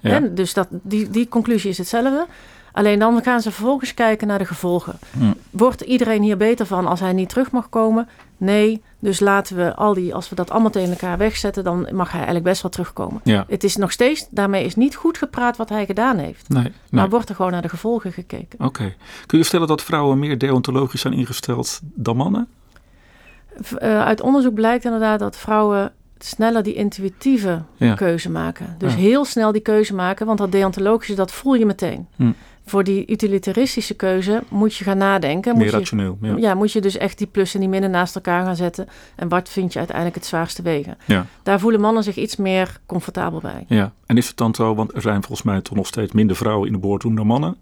[0.00, 0.10] ja.
[0.10, 2.26] Hè, dus dat, die, die conclusie is hetzelfde.
[2.74, 4.98] Alleen dan gaan ze vervolgens kijken naar de gevolgen.
[5.18, 5.32] Hm.
[5.50, 8.08] Wordt iedereen hier beter van als hij niet terug mag komen?
[8.36, 8.82] Nee.
[8.98, 12.14] Dus laten we al die, als we dat allemaal tegen elkaar wegzetten, dan mag hij
[12.16, 13.20] eigenlijk best wel terugkomen.
[13.24, 13.44] ja.
[13.48, 16.48] Het is nog steeds, daarmee is niet goed gepraat wat hij gedaan heeft.
[16.48, 16.72] Nee, nee.
[16.90, 18.64] Maar wordt er gewoon naar de gevolgen gekeken.
[18.64, 18.94] Oké.
[19.26, 22.48] Kun je stellen dat vrouwen meer deontologisch zijn ingesteld dan mannen?
[23.78, 27.94] Eh, uit onderzoek blijkt inderdaad dat vrouwen sneller die intuïtieve Ja.
[27.94, 28.74] keuze maken.
[28.78, 28.98] Dus Ja.
[28.98, 32.06] heel snel die keuze maken, want dat deontologische, dat voel je meteen.
[32.16, 32.30] Hm.
[32.66, 35.52] Voor die utilitaristische keuze moet je gaan nadenken.
[35.52, 36.18] Meer Moet je, rationeel.
[36.20, 36.34] Ja.
[36.36, 38.88] ja, moet je dus echt die plus en die minnen naast elkaar gaan zetten.
[39.16, 40.96] En wat vind je uiteindelijk het zwaarste wegen?
[41.04, 41.26] Ja.
[41.42, 43.64] Daar voelen mannen zich iets meer comfortabel bij.
[43.68, 43.92] ja.
[44.06, 46.66] En is het dan zo, want er zijn volgens mij toch nog steeds minder vrouwen
[46.66, 47.56] in de boardroom dan mannen.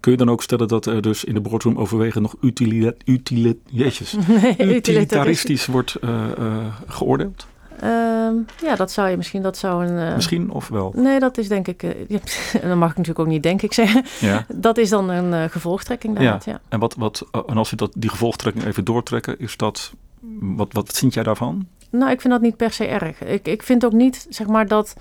[0.00, 3.56] Kun je dan ook stellen dat er dus in de boardroom overwegen nog utilit, utilit,
[3.70, 4.16] jeetjes,
[4.58, 7.46] utilitaristisch wordt eh, eh, geoordeeld?
[7.80, 10.08] Ehm, ja, dat zou je misschien, dat zou een...
[10.08, 10.92] eh, Misschien of wel?
[10.96, 12.18] Nee, dat is denk ik, eh, ja,
[12.68, 14.04] dat mag ik natuurlijk ook niet denk ik zeggen.
[14.20, 14.46] Ja.
[14.54, 16.60] Dat is dan een eh, gevolgtrekking inderdaad, ja.
[16.68, 19.92] En, wat, wat, en als we dat, die gevolgtrekking even doortrekken, is dat,
[20.40, 21.66] wat, wat vind jij daarvan?
[21.90, 23.24] Nou, ik vind dat niet per se erg.
[23.24, 24.94] Ik, ik vind ook niet, zeg maar, dat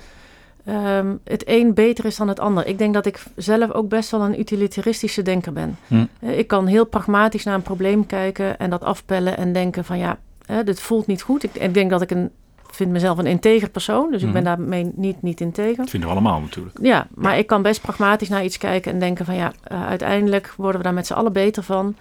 [0.66, 2.68] ehm, het een beter is dan het ander.
[2.68, 5.78] Ik denk dat ik zelf ook best wel een utilitaristische denker ben.
[5.88, 6.06] Hm.
[6.20, 10.18] Ik kan heel pragmatisch naar een probleem kijken en dat afpellen en denken van ja,
[10.46, 11.44] hè, dit voelt niet goed.
[11.44, 12.32] Ik, ik denk dat ik een,
[12.76, 14.56] vind mezelf een integer persoon, dus ik ben Mhm.
[14.58, 15.76] daarmee niet, niet integer.
[15.76, 16.78] Dat vinden we allemaal natuurlijk.
[16.82, 20.54] Ja, maar ik kan best pragmatisch naar iets kijken en denken van ja, eh, uiteindelijk
[20.58, 21.96] worden we daar met z'n allen beter van.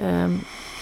[0.00, 0.30] Ehm,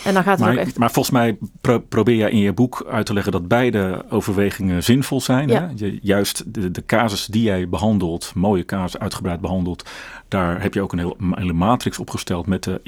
[0.07, 0.79] En dan gaat het maar, ook echt...
[0.79, 4.83] maar volgens mij pro- probeer jij in je boek uit te leggen dat beide overwegingen
[4.83, 5.49] zinvol zijn.
[5.49, 5.61] Ja.
[5.61, 5.87] Hè?
[5.87, 9.85] Je, juist de, de casus die jij behandelt, mooie casus, uitgebreid behandelt,
[10.29, 12.81] daar heb je ook een, heel, een hele matrix opgesteld met de,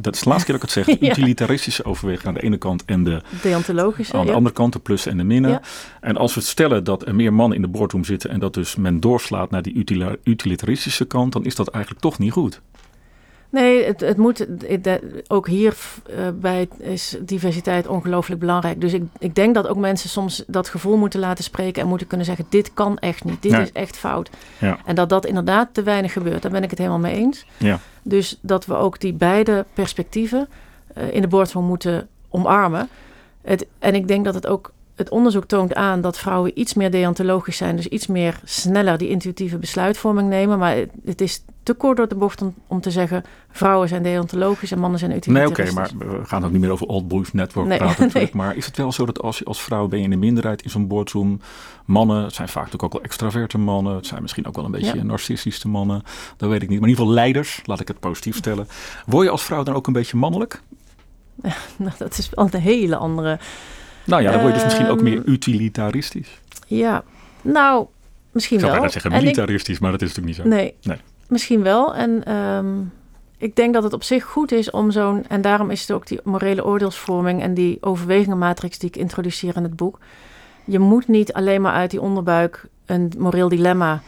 [0.00, 2.56] dat is de laatste keer dat ik het zeg, de utilitaristische overweging aan de ene
[2.56, 4.14] kant en de Deontologische.
[4.14, 4.36] aan de ja.
[4.36, 5.50] andere kant de plussen en de minnen.
[5.50, 5.60] Ja.
[6.00, 8.76] En als we stellen dat er meer mannen in de boardroom zitten en dat dus
[8.76, 9.84] men doorslaat naar die
[10.24, 12.60] utilitaristische kant, dan is dat eigenlijk toch niet goed.
[13.56, 18.80] Nee, het, het moet, het- ook hier eh, bij is diversiteit ongelooflijk belangrijk.
[18.80, 22.06] Dus ik, ik denk dat ook mensen soms dat gevoel moeten laten spreken en moeten
[22.06, 23.62] kunnen zeggen: dit kan echt niet, dit Nee.
[23.62, 24.30] is echt fout.
[24.58, 24.78] Ja.
[24.84, 27.46] En dat dat inderdaad te weinig gebeurt, daar ben ik het helemaal mee eens.
[27.56, 27.78] Ja.
[28.02, 30.48] Dus dat we ook die beide perspectieven
[30.94, 32.88] eh, in de boardroom moeten omarmen.
[33.42, 36.90] Het, en ik denk dat het ook het onderzoek toont aan dat vrouwen iets meer
[36.90, 40.58] deontologisch zijn, dus iets meer sneller die intuïtieve besluitvorming nemen.
[40.58, 44.02] Maar het, het is te kort door de bocht om, om te zeggen vrouwen zijn
[44.02, 45.78] deontologisch en mannen zijn Nee, utilitaristisch.
[45.78, 48.34] oké, maar we gaan ook niet meer over Old Boys Network Nee, praten natuurlijk.
[48.34, 48.42] nee.
[48.44, 50.70] Maar is het wel zo dat als als vrouw ben je in de minderheid in
[50.70, 51.40] zo'n boardroom,
[51.84, 54.96] mannen, het zijn vaak ook wel extraverte mannen, het zijn misschien ook wel een beetje
[54.96, 55.02] Ja.
[55.02, 56.02] narcistische mannen,
[56.36, 56.80] dat weet ik niet.
[56.80, 58.68] Maar in ieder geval leiders, laat ik het positief stellen.
[59.06, 60.60] Word je als vrouw dan ook een beetje mannelijk?
[61.76, 63.38] Nou, dat is wel een hele andere.
[64.06, 66.40] Nou ja, dan word je dus misschien ook Ehm, meer utilitaristisch.
[66.66, 67.02] Ja,
[67.42, 67.86] nou,
[68.30, 68.80] misschien Ik zou wel.
[68.82, 70.56] bijna zeggen ik- militaristisch, maar dat is natuurlijk niet zo.
[70.56, 70.96] Nee, Nee.
[71.28, 71.94] misschien wel.
[71.94, 72.66] En ehm,
[73.38, 75.24] ik denk dat het op zich goed is om zo'n...
[75.28, 77.42] En daarom is het ook die morele oordeelsvorming...
[77.42, 79.98] en die overwegingenmatrix die ik introduceer in het boek.
[80.64, 84.00] Je moet niet alleen maar uit die onderbuik een moreel dilemma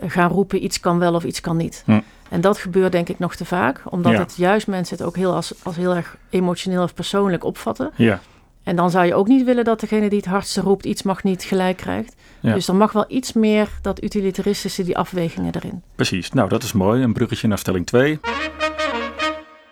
[0.00, 0.64] eh, gaan roepen...
[0.64, 1.82] iets kan wel of iets kan niet.
[1.86, 2.00] Hm.
[2.30, 3.82] En dat gebeurt denk ik nog te vaak.
[3.84, 4.18] Omdat Ja.
[4.18, 7.90] het juist mensen het ook heel als, als heel erg emotioneel of persoonlijk opvatten.
[7.96, 8.20] Ja,
[8.66, 10.84] En dan zou je ook niet willen dat degene die het hardste roept...
[10.84, 12.14] iets mag niet gelijk krijgt.
[12.40, 12.54] Ja.
[12.54, 15.82] Dus er mag wel iets meer dat utilitaristische, die afwegingen erin.
[15.94, 16.30] precies.
[16.30, 17.02] Nou, dat is mooi.
[17.02, 18.20] Een bruggetje naar stelling 2.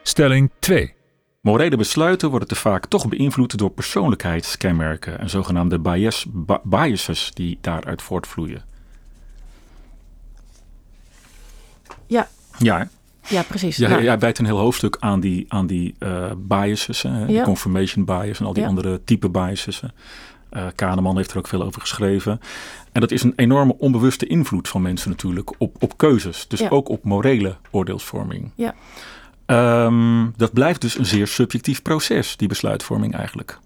[0.03, 0.95] Stelling 2.
[1.41, 7.59] Morele besluiten worden te vaak toch beïnvloed door persoonlijkheidskenmerken en zogenaamde bias, ba- biases die
[7.61, 8.63] daaruit voortvloeien.
[12.07, 12.29] Ja.
[12.59, 12.89] Ja?
[13.29, 13.77] Ja, precies.
[13.77, 17.35] jij, Nou, jij wijdt een heel hoofdstuk aan die, aan die eh, biases, hè, die
[17.37, 17.45] Ja.
[17.45, 18.69] confirmation bias en al die Ja.
[18.69, 19.83] andere type biases.
[20.51, 22.41] Eh, Kahneman heeft er ook veel over geschreven.
[22.93, 26.49] En dat is een enorme onbewuste invloed van mensen natuurlijk op, op keuzes.
[26.49, 26.69] Dus Ja.
[26.69, 28.51] ook op morele oordeelsvorming.
[28.55, 28.75] Ja.
[29.47, 33.59] Ehm, dat blijft dus een zeer subjectief proces, die besluitvorming eigenlijk.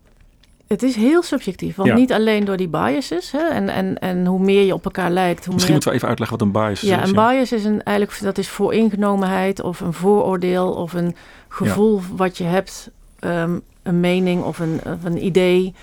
[0.68, 1.94] Het is heel subjectief, want Ja.
[1.94, 3.30] niet alleen door die biases.
[3.30, 5.82] Hè, en, en, en hoe meer je op elkaar lijkt, hoe Misschien meer...
[5.84, 7.08] moeten we even uitleggen wat een bias Ja, is.
[7.08, 11.16] een bias is een, eigenlijk dat is vooringenomenheid of een vooroordeel of een
[11.48, 15.74] gevoel wat je hebt, ehm, een mening of een, of een idee.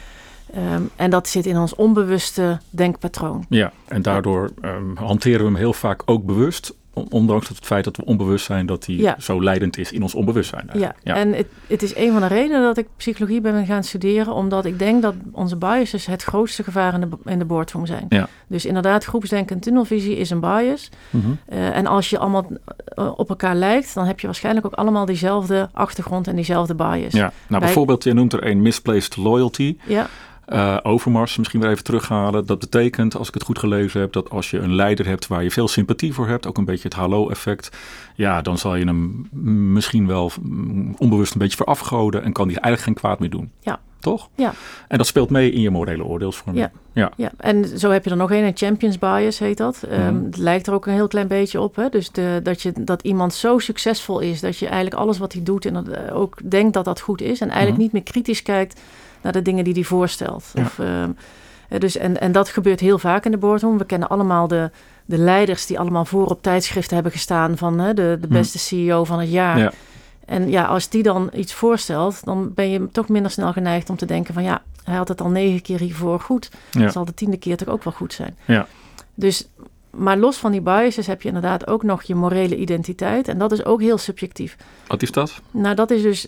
[0.53, 3.45] Ehm, en dat zit in ons onbewuste denkpatroon.
[3.49, 6.73] Ja, en daardoor ehm, hanteren we hem heel vaak ook bewust.
[6.95, 9.15] On- Ondanks het feit dat we onbewust zijn dat Ja.
[9.19, 10.69] zo leidend is in ons onbewustzijn.
[10.73, 11.15] Ja, ja.
[11.15, 14.65] en het, het is een van de redenen dat ik psychologie ben gaan studeren, omdat
[14.65, 18.05] ik denk dat onze biases het grootste gevaar in de, in de boardroom zijn.
[18.09, 18.27] Ja.
[18.47, 20.89] Dus inderdaad, groepsdenken en tunnelvisie is een bias.
[21.45, 22.45] Eh, en als je allemaal
[22.85, 27.13] eh, op elkaar lijkt, dan heb je waarschijnlijk ook allemaal diezelfde achtergrond en diezelfde bias.
[27.13, 27.19] ja.
[27.19, 29.77] Nou, Bij- bijvoorbeeld, je noemt er een misplaced loyalty.
[29.87, 30.07] Ja,
[30.45, 32.45] Eh, overmars, misschien weer even terughalen.
[32.45, 35.43] Dat betekent, als ik het goed gelezen heb, dat als je een leider hebt waar
[35.43, 37.69] je veel sympathie voor hebt, ook een beetje het hallo-effect,
[38.15, 39.27] ja, dan zal je hem
[39.73, 40.31] misschien wel
[40.97, 43.51] onbewust een beetje verafgoden en kan hij eigenlijk geen kwaad meer doen.
[43.59, 43.79] Ja.
[43.99, 44.29] Toch?
[44.35, 44.53] Ja.
[44.87, 46.69] En dat speelt mee in je morele oordeelsvorming.
[46.93, 47.11] Ja.
[47.15, 49.83] ja, en zo heb je er nog een, een champions bias heet dat.
[49.89, 50.25] Ehm, Mhm.
[50.25, 51.75] Het lijkt er ook een heel klein beetje op.
[51.75, 51.89] Hè?
[51.89, 55.43] Dus de, dat, je, dat iemand zo succesvol is, dat je eigenlijk alles wat hij
[55.43, 57.39] doet en dat, eh, ook denkt dat dat goed is.
[57.39, 57.81] En eigenlijk Mhm.
[57.81, 58.81] niet meer kritisch kijkt
[59.25, 60.45] naar de dingen die hij voorstelt.
[60.53, 60.61] Ja.
[60.61, 61.09] Of, ehm,
[61.69, 63.77] eh, dus, en, en dat gebeurt heel vaak in de boardroom.
[63.77, 64.71] We kennen allemaal de,
[65.05, 68.37] de leiders die allemaal voor op tijdschriften hebben gestaan van hè, de, de Mhm.
[68.37, 69.57] beste CEO van het jaar.
[69.59, 69.71] Ja.
[70.25, 73.95] En ja, als die dan iets voorstelt, dan ben je toch minder snel geneigd om
[73.95, 76.49] te denken van ja, hij had het al negen keer hiervoor goed.
[76.71, 76.89] Ja.
[76.89, 78.37] Zal de tiende keer toch ook wel goed zijn.
[78.45, 78.67] Ja.
[79.15, 79.47] Dus,
[79.95, 83.27] maar los van die biases heb je inderdaad ook nog je morele identiteit.
[83.27, 84.55] En dat is ook heel subjectief.
[84.87, 85.41] Wat is dat?
[85.51, 86.27] Nou, dat is dus,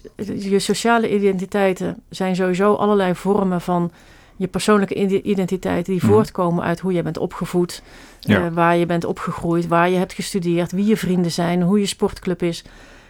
[0.49, 3.91] je sociale identiteiten zijn sowieso allerlei vormen van
[4.36, 6.12] je persoonlijke ide- identiteiten die Mhm.
[6.12, 7.82] voortkomen uit hoe je bent opgevoed,
[8.19, 8.45] Ja.
[8.45, 11.86] eh, waar je bent opgegroeid, waar je hebt gestudeerd, wie je vrienden zijn, hoe je
[11.86, 12.63] sportclub is.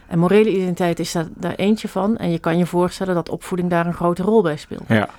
[0.07, 2.17] En morele identiteit is daar, daar eentje van.
[2.17, 4.81] En je kan je voorstellen dat opvoeding daar een grote rol bij speelt.
[4.87, 5.09] Ja.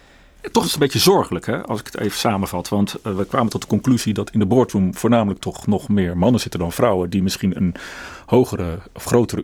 [0.41, 2.69] Toch is het een beetje zorgelijk, hè, als ik het even samenvat.
[2.69, 6.17] Want uh, we kwamen tot de conclusie dat in de boardroom voornamelijk toch nog meer
[6.17, 7.11] mannen zitten dan vrouwen.
[7.11, 7.75] Die misschien een
[8.27, 9.43] hogere of grotere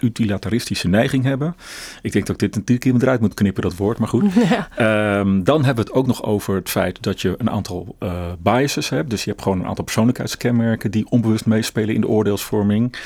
[0.00, 1.56] utilitaristische neiging hebben.
[2.02, 4.24] Ik denk dat ik dit een keer eruit moet knippen, dat woord, maar goed.
[4.76, 8.12] Ehm, dan hebben we het ook nog over het feit dat je een aantal uh,
[8.38, 9.10] biases hebt.
[9.10, 12.96] Dus je hebt gewoon een aantal persoonlijkheidskenmerken die onbewust meespelen in de oordeelsvorming.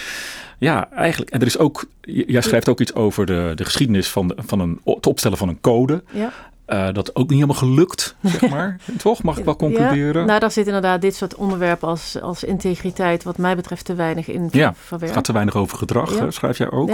[0.59, 1.31] Ja, eigenlijk.
[1.31, 4.61] En er is ook, jij schrijft ook iets over de, de geschiedenis van, de, van
[4.61, 6.03] een, het opstellen van een code.
[6.11, 6.33] Ja.
[6.69, 8.81] Uh, dat ook niet helemaal gelukt, zeg maar.
[8.99, 9.23] Toch?
[9.23, 10.21] Mag ik wel concluderen?
[10.21, 13.95] Ja, nou, daar zit inderdaad dit soort onderwerpen als, als integriteit, wat mij betreft, te
[13.95, 15.05] weinig in ja, verwerkt.
[15.05, 16.31] Het gaat te weinig over gedrag, ja.
[16.31, 16.91] schrijf jij ook.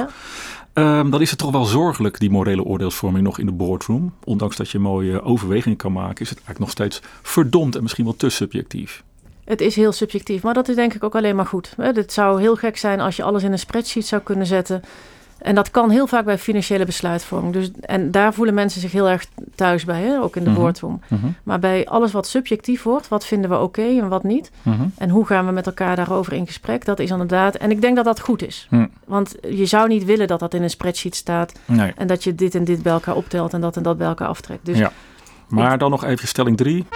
[0.74, 4.14] Um, dan is het toch wel zorgelijk, die morele oordeelsvorming nog in de boardroom.
[4.24, 8.04] Ondanks dat je mooie overwegingen kan maken, is het eigenlijk nog steeds verdomd en misschien
[8.04, 9.02] wel te subjectief.
[9.44, 11.74] Het is heel subjectief, maar dat is denk ik ook alleen maar goed.
[11.76, 14.82] Het zou heel gek zijn als je alles in een spreadsheet zou kunnen zetten.
[15.38, 17.52] En dat kan heel vaak bij financiële besluitvorming.
[17.52, 20.20] Dus, en daar voelen mensen zich heel erg thuis bij, hè?
[20.20, 21.00] ook in de mm boardroom.
[21.08, 21.26] Mhm.
[21.42, 24.50] Maar bij alles wat subjectief wordt, wat vinden we oké en wat niet?
[24.62, 24.86] Mhm.
[24.98, 26.84] En hoe gaan we met elkaar daarover in gesprek?
[26.84, 27.54] Dat is inderdaad.
[27.54, 28.66] En ik denk dat dat goed is.
[28.70, 28.86] Mhm.
[29.06, 31.52] Want je zou niet willen dat dat in een spreadsheet staat.
[31.96, 34.28] En dat je dit en dit bij elkaar optelt en dat en dat bij elkaar
[34.28, 34.66] aftrekt.
[34.66, 34.92] Dus ja.
[35.48, 36.86] Maar dan nog even stelling 3.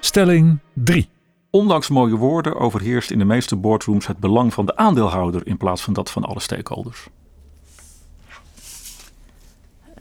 [0.00, 1.08] Stelling 3.
[1.52, 5.82] Ondanks mooie woorden overheerst in de meeste boardrooms het belang van de aandeelhouder in plaats
[5.82, 7.06] van dat van alle stakeholders.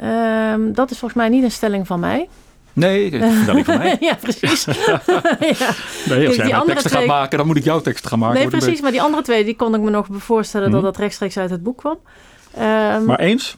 [0.01, 2.29] Um, dat is volgens mij niet een stelling van mij.
[2.73, 3.97] Nee, een stelling van mij.
[4.09, 4.63] ja, precies.
[4.89, 5.01] ja.
[6.09, 7.01] Nee, als jij mijn teksten twee...
[7.01, 8.39] gaat maken, dan moet ik jouw tekst gaan maken.
[8.39, 8.81] Nee, precies.
[8.81, 10.91] Maar die andere twee, die kon ik me nog voorstellen dat mhm.
[10.91, 11.97] dat rechtstreeks uit het boek kwam.
[12.57, 13.55] Um, maar eens?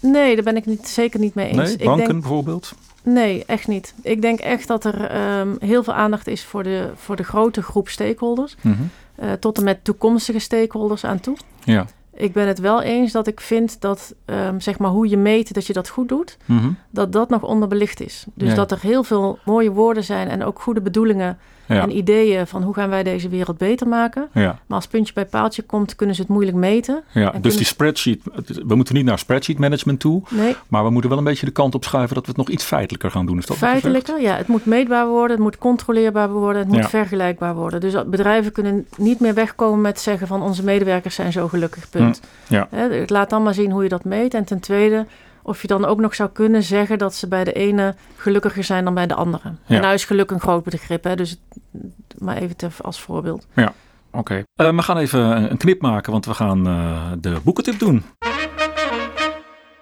[0.00, 1.56] Nee, daar ben ik niet, zeker niet mee eens.
[1.56, 2.74] Nee, banken ik denk, bijvoorbeeld?
[3.04, 3.94] Nee, echt niet.
[4.02, 7.62] Ik denk echt dat er um, heel veel aandacht is voor de, voor de grote
[7.62, 8.56] groep stakeholders.
[8.60, 8.90] Mm -hmm.
[9.26, 11.36] uh, tot en met toekomstige stakeholders aan toe.
[11.64, 11.86] Ja.
[12.16, 15.54] Ik ben het wel eens dat ik vind dat um, zeg maar hoe je meet
[15.54, 16.68] dat je dat goed doet, mhm.
[16.90, 18.24] dat dat nog onderbelicht is.
[18.34, 22.62] Dus dat er heel veel mooie woorden zijn en ook goede bedoelingen en ideeën van
[22.62, 24.28] hoe gaan wij deze wereld beter maken.
[24.32, 24.58] Ja.
[24.66, 27.02] Maar als puntje bij paaltje komt, kunnen ze het moeilijk meten.
[27.12, 28.20] Ja, dus die spreadsheet,
[28.66, 30.56] we moeten niet naar spreadsheet management toe, nee.
[30.68, 32.64] maar we moeten wel een beetje de kant op schuiven dat we het nog iets
[32.64, 33.38] feitelijker gaan doen.
[33.38, 34.36] Is dat feitelijker, ja.
[34.36, 37.80] Het moet meetbaar worden, het moet controleerbaar worden, het moet vergelijkbaar worden.
[37.80, 42.03] Dus bedrijven kunnen niet meer wegkomen met zeggen van onze medewerkers zijn zo gelukkig, punt.
[42.06, 42.54] Hm.
[42.54, 42.68] Ja.
[43.06, 44.34] laat dan maar zien hoe je dat meet.
[44.34, 45.06] En ten tweede,
[45.42, 48.84] of je dan ook nog zou kunnen zeggen dat ze bij de ene gelukkiger zijn
[48.84, 49.52] dan bij de andere.
[49.66, 51.16] En nou is geluk een groot begrip, hè?
[51.16, 51.40] dus
[52.18, 53.46] maar even te, als voorbeeld.
[53.54, 53.72] Ja,
[54.10, 54.18] oké.
[54.18, 54.68] Okay.
[54.70, 58.02] Uh, we gaan even een knip maken, want we gaan uh, de boekentip doen.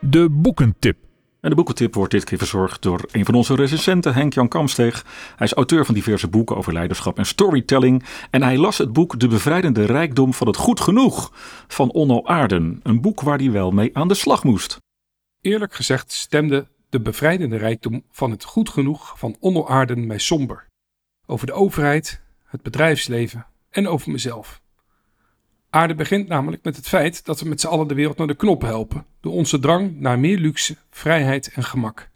[0.00, 0.96] De boekentip.
[1.42, 5.04] En de boekentip wordt dit keer verzorgd door een van onze recensenten, Henk-Jan Kamsteeg.
[5.36, 8.04] Hij is auteur van diverse boeken over leiderschap en storytelling.
[8.30, 11.30] En hij las het boek De bevrijdende rijkdom van het goed genoeg
[11.68, 12.80] van Onno Aarden.
[12.82, 14.76] Een boek waar hij wel mee aan de slag moest.
[15.40, 20.66] Eerlijk gezegd stemde de bevrijdende rijkdom van het goed genoeg van Onno Aarden mij somber.
[21.26, 24.61] Over de overheid, het bedrijfsleven en over mezelf.
[25.74, 28.34] Aarde begint namelijk met het feit dat we met z'n allen de wereld naar de
[28.34, 32.10] knop helpen, door onze drang naar meer luxe, vrijheid en gemak.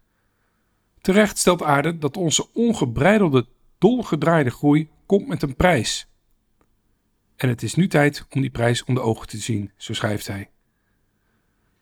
[1.01, 6.07] Terecht stelt Aarde dat onze ongebreidelde, dolgedraaide groei komt met een prijs.
[7.35, 10.49] En het is nu tijd om die prijs onder ogen te zien, zo schrijft hij.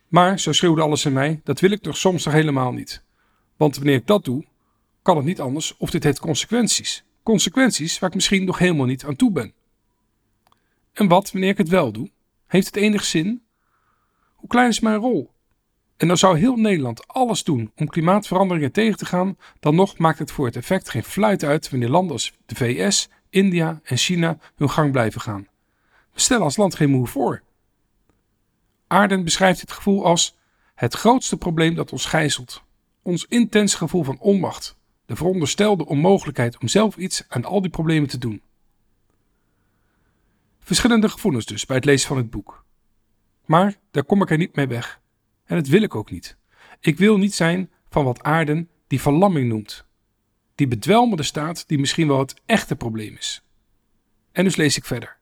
[0.08, 3.04] Maar, zo schreeuwde alles in mij, dat wil ik toch soms nog helemaal niet.
[3.58, 4.46] Want wanneer ik dat doe,
[5.02, 7.04] kan het niet anders of dit heeft consequenties.
[7.24, 9.54] Consequenties waar ik misschien nog helemaal niet aan toe ben.
[10.95, 12.12] En wat wanneer ik het wel doe?
[12.47, 13.43] Heeft het enig zin?
[14.36, 15.31] Hoe klein is mijn rol?
[15.97, 20.19] En dan zou heel Nederland alles doen om klimaatveranderingen tegen te gaan, dan nog maakt
[20.19, 24.38] het voor het effect geen fluit uit wanneer landen als de VS, India en China
[24.55, 25.47] hun gang blijven gaan.
[26.13, 27.41] We stellen als land geen moe voor.
[28.88, 30.38] Aarden beschrijft dit gevoel als
[30.75, 32.63] het grootste probleem dat ons gijzelt.
[33.01, 38.10] Ons intens gevoel van onmacht, de veronderstelde onmogelijkheid om zelf iets aan al die problemen
[38.10, 38.41] te doen.
[40.65, 42.65] Verschillende gevoelens dus bij het lezen van het boek.
[43.45, 45.01] Maar daar kom ik er niet mee weg.
[45.45, 46.38] En dat wil ik ook niet.
[46.80, 49.86] Ik wil niet zijn van wat Aarden die verlamming noemt.
[50.56, 53.43] Die bedwelmende staat die misschien wel het echte probleem is.
[54.32, 55.17] En dus lees ik verder.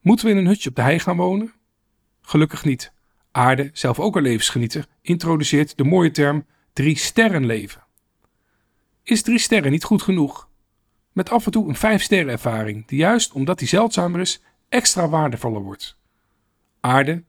[0.00, 1.52] Moeten we in een hutje op de hei gaan wonen?
[2.22, 2.92] Gelukkig niet.
[3.30, 7.84] Aarde, zelf ook een levensgenieter, introduceert de mooie term drie sterren leven.
[9.02, 10.48] Is drie sterren niet goed genoeg?
[11.14, 15.08] Met af en toe een vijf sterren ervaring, die juist omdat die zeldzamer is, extra
[15.08, 15.96] waardevoller wordt.
[16.80, 17.24] Aarde.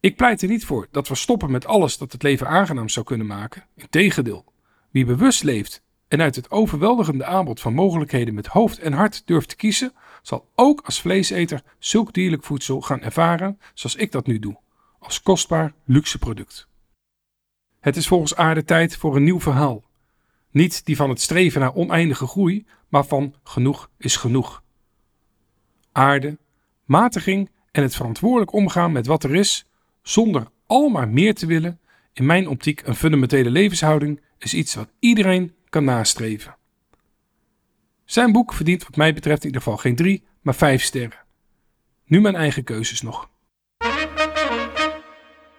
[0.00, 3.06] Ik pleit er niet voor dat we stoppen met alles dat het leven aangenaam zou
[3.06, 3.64] kunnen maken.
[3.76, 4.44] Integendeel,
[4.90, 9.48] wie bewust leeft en uit het overweldigende aanbod van mogelijkheden met hoofd en hart durft
[9.48, 14.38] te kiezen, zal ook als vleeseter zulk dierlijk voedsel gaan ervaren zoals ik dat nu
[14.38, 14.58] doe,
[14.98, 16.68] als kostbaar luxe product.
[17.80, 19.82] Het is volgens aarde tijd voor een nieuw verhaal,
[20.50, 24.62] Niet die van het streven naar oneindige groei, maar van genoeg is genoeg.
[25.92, 26.38] Aarde,
[26.84, 29.66] matiging en het verantwoordelijk omgaan met wat er is,
[30.02, 31.80] zonder al maar meer te willen,
[32.12, 36.56] in mijn optiek een fundamentele levenshouding, is iets wat iedereen kan nastreven.
[38.04, 41.18] Zijn boek verdient wat mij betreft in ieder geval geen drie, maar vijf sterren.
[42.04, 43.30] Nu mijn eigen keuzes nog.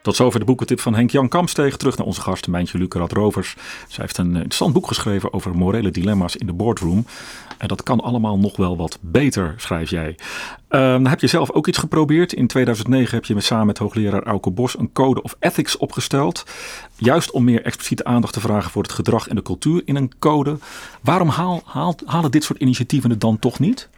[0.02, 1.78] Tot zover de boekentip van Henk-Jan Kamsteeg.
[1.78, 3.56] Terug naar onze gast Mijntje Lucarat Rovers.
[3.88, 7.06] Zij heeft een interessant boek geschreven over morele dilemma's in de boardroom.
[7.58, 10.16] En dat kan allemaal nog wel wat beter, schrijf jij.
[10.70, 12.34] Um, heb je zelf ook iets geprobeerd.
[12.34, 16.46] In 2009 heb je samen met hoogleraar Auke Bos een code of ethics opgesteld.
[16.96, 20.12] Juist om meer expliciete aandacht te vragen voor het gedrag en de cultuur in een
[20.20, 20.58] code.
[21.02, 21.64] Waarom haal,
[22.06, 23.90] halen dit soort initiatieven het dan toch niet?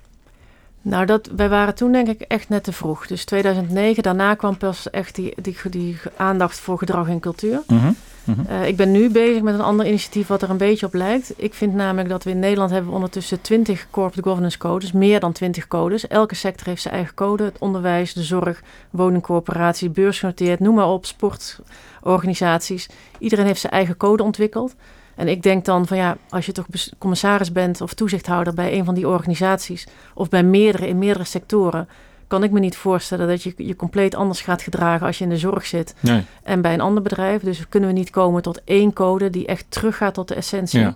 [0.85, 3.07] Nou, dat, wij waren toen denk ik echt net te vroeg.
[3.07, 7.61] Dus 2009, daarna kwam pas echt die, die, die aandacht voor gedrag en cultuur.
[7.67, 7.91] Mhm,
[8.23, 8.41] mhm.
[8.49, 11.33] Uh, ik ben nu bezig met een ander initiatief wat er een beetje op lijkt.
[11.35, 15.31] Ik vind namelijk dat we in Nederland hebben ondertussen 20 corporate governance codes, meer dan
[15.31, 16.07] 20 codes.
[16.07, 17.43] Elke sector heeft zijn eigen code.
[17.43, 22.89] Het onderwijs, de zorg, woningcorporatie, beursgenoteerd, noem maar op, sportorganisaties.
[23.19, 24.75] Iedereen heeft zijn eigen code ontwikkeld.
[25.15, 26.65] En ik denk dan van ja, als je toch
[26.97, 31.87] commissaris bent of toezichthouder bij een van die organisaties of bij meerdere in meerdere sectoren,
[32.27, 35.29] kan ik me niet voorstellen dat je je compleet anders gaat gedragen als je in
[35.29, 36.23] de zorg zit nee.
[36.43, 37.41] en bij een ander bedrijf.
[37.41, 40.79] Dus kunnen we niet komen tot één code die echt teruggaat tot de essentie.
[40.79, 40.95] Ja.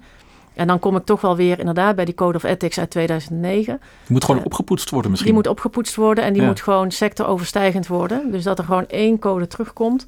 [0.53, 3.79] En dan kom ik toch wel weer inderdaad bij die Code of Ethics uit 2009.
[3.79, 5.31] Die moet gewoon Uh, opgepoetst worden misschien.
[5.33, 6.47] Die moet opgepoetst worden en die Ja.
[6.47, 8.31] moet gewoon sectoroverstijgend worden.
[8.31, 10.05] Dus dat er gewoon één code terugkomt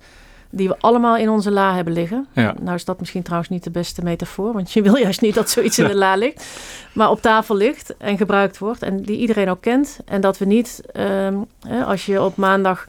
[0.49, 2.27] die we allemaal in onze la hebben liggen.
[2.33, 2.53] Ja.
[2.61, 5.49] Nou is dat misschien trouwens niet de beste metafoor, want je wil juist niet dat
[5.49, 6.45] zoiets in de la ligt,
[6.93, 9.99] maar op tafel ligt en gebruikt wordt en die iedereen ook kent.
[10.05, 11.35] En dat we niet, ehm,
[11.85, 12.87] als je op maandag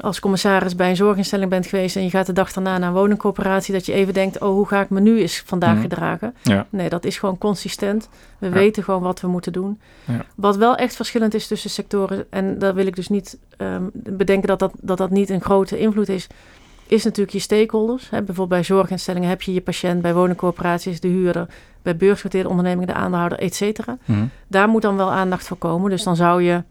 [0.00, 2.94] als commissaris bij een zorginstelling bent geweest en je gaat de dag daarna naar een
[2.94, 5.82] woningcorporatie, dat je even denkt, oh hoe ga ik me nu eens vandaag Mhm.
[5.82, 6.34] gedragen?
[6.42, 6.66] Ja.
[6.70, 8.08] Nee, dat is gewoon consistent.
[8.38, 8.52] We Ja.
[8.52, 9.80] weten gewoon wat we moeten doen.
[10.04, 10.24] Ja.
[10.34, 14.48] Wat wel echt verschillend is tussen sectoren, en daar wil ik dus niet ehm, bedenken
[14.48, 16.26] dat dat, dat dat niet een grote invloed is,
[16.92, 18.02] is natuurlijk je stakeholders.
[18.10, 18.16] Hè.
[18.16, 21.46] Bijvoorbeeld bij zorginstellingen heb je je patiënt, bij woningcorporaties de huurder,
[21.82, 23.98] bij beursgenoteerde ondernemingen de aandeelhouder, et cetera.
[24.04, 24.24] Mhm.
[24.46, 25.90] Daar moet dan wel aandacht voor komen.
[25.90, 26.62] Dus dan zou je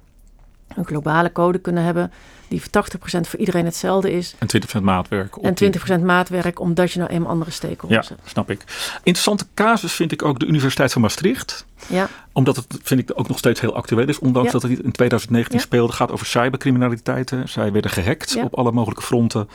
[0.75, 2.11] een globale code kunnen hebben
[2.47, 4.35] die voor 80% voor iedereen hetzelfde is.
[4.39, 5.35] En 20% maatwerk.
[5.35, 8.29] En die- 20% maatwerk, omdat je nou eenmaal andere stakeholders Ja, hebt.
[8.29, 8.63] snap ik.
[9.03, 11.65] Interessante casus vind ik ook de Universiteit van Maastricht.
[11.87, 14.19] Ja, Omdat het, vind ik, ook nog steeds heel actueel is.
[14.19, 14.59] Ondanks Ja.
[14.59, 15.63] dat het in 2019 Ja.
[15.65, 15.93] speelde.
[15.93, 17.49] gaat over cybercriminaliteiten.
[17.49, 19.49] Zij werden gehackt op alle mogelijke fronten.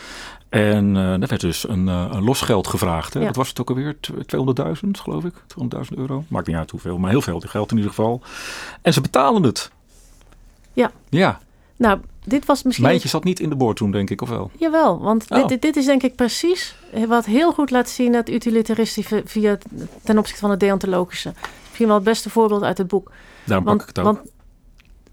[0.49, 3.15] En eh er werd dus een, eh, een losgeld gevraagd.
[3.15, 3.21] Hè?
[3.21, 3.27] Ja.
[3.27, 3.97] Wat was het ook alweer?
[4.01, 5.35] Tw- 200.000 geloof ik.
[5.47, 6.25] 200.000 euro.
[6.29, 6.99] Maakt niet uit hoeveel.
[6.99, 8.21] Maar heel veel geld in ieder geval.
[8.83, 9.71] En ze betalen het.
[10.73, 10.91] Ja.
[11.09, 11.41] Ja.
[11.77, 12.87] nou, dit was misschien...
[12.87, 14.23] Mijntje zat niet in de boardroom denk ik.
[14.23, 14.51] Of wel?
[14.59, 15.39] Jawel, want Oh.
[15.39, 16.77] dit, dit, dit is denk ik precies
[17.09, 19.59] wat heel goed laat zien het utilitaristische via,
[20.03, 21.33] ten opzichte van het deontologische.
[21.67, 23.11] Misschien wel het beste voorbeeld uit het boek.
[23.45, 24.15] Daarom Want, pak ik het ook.
[24.15, 24.31] want,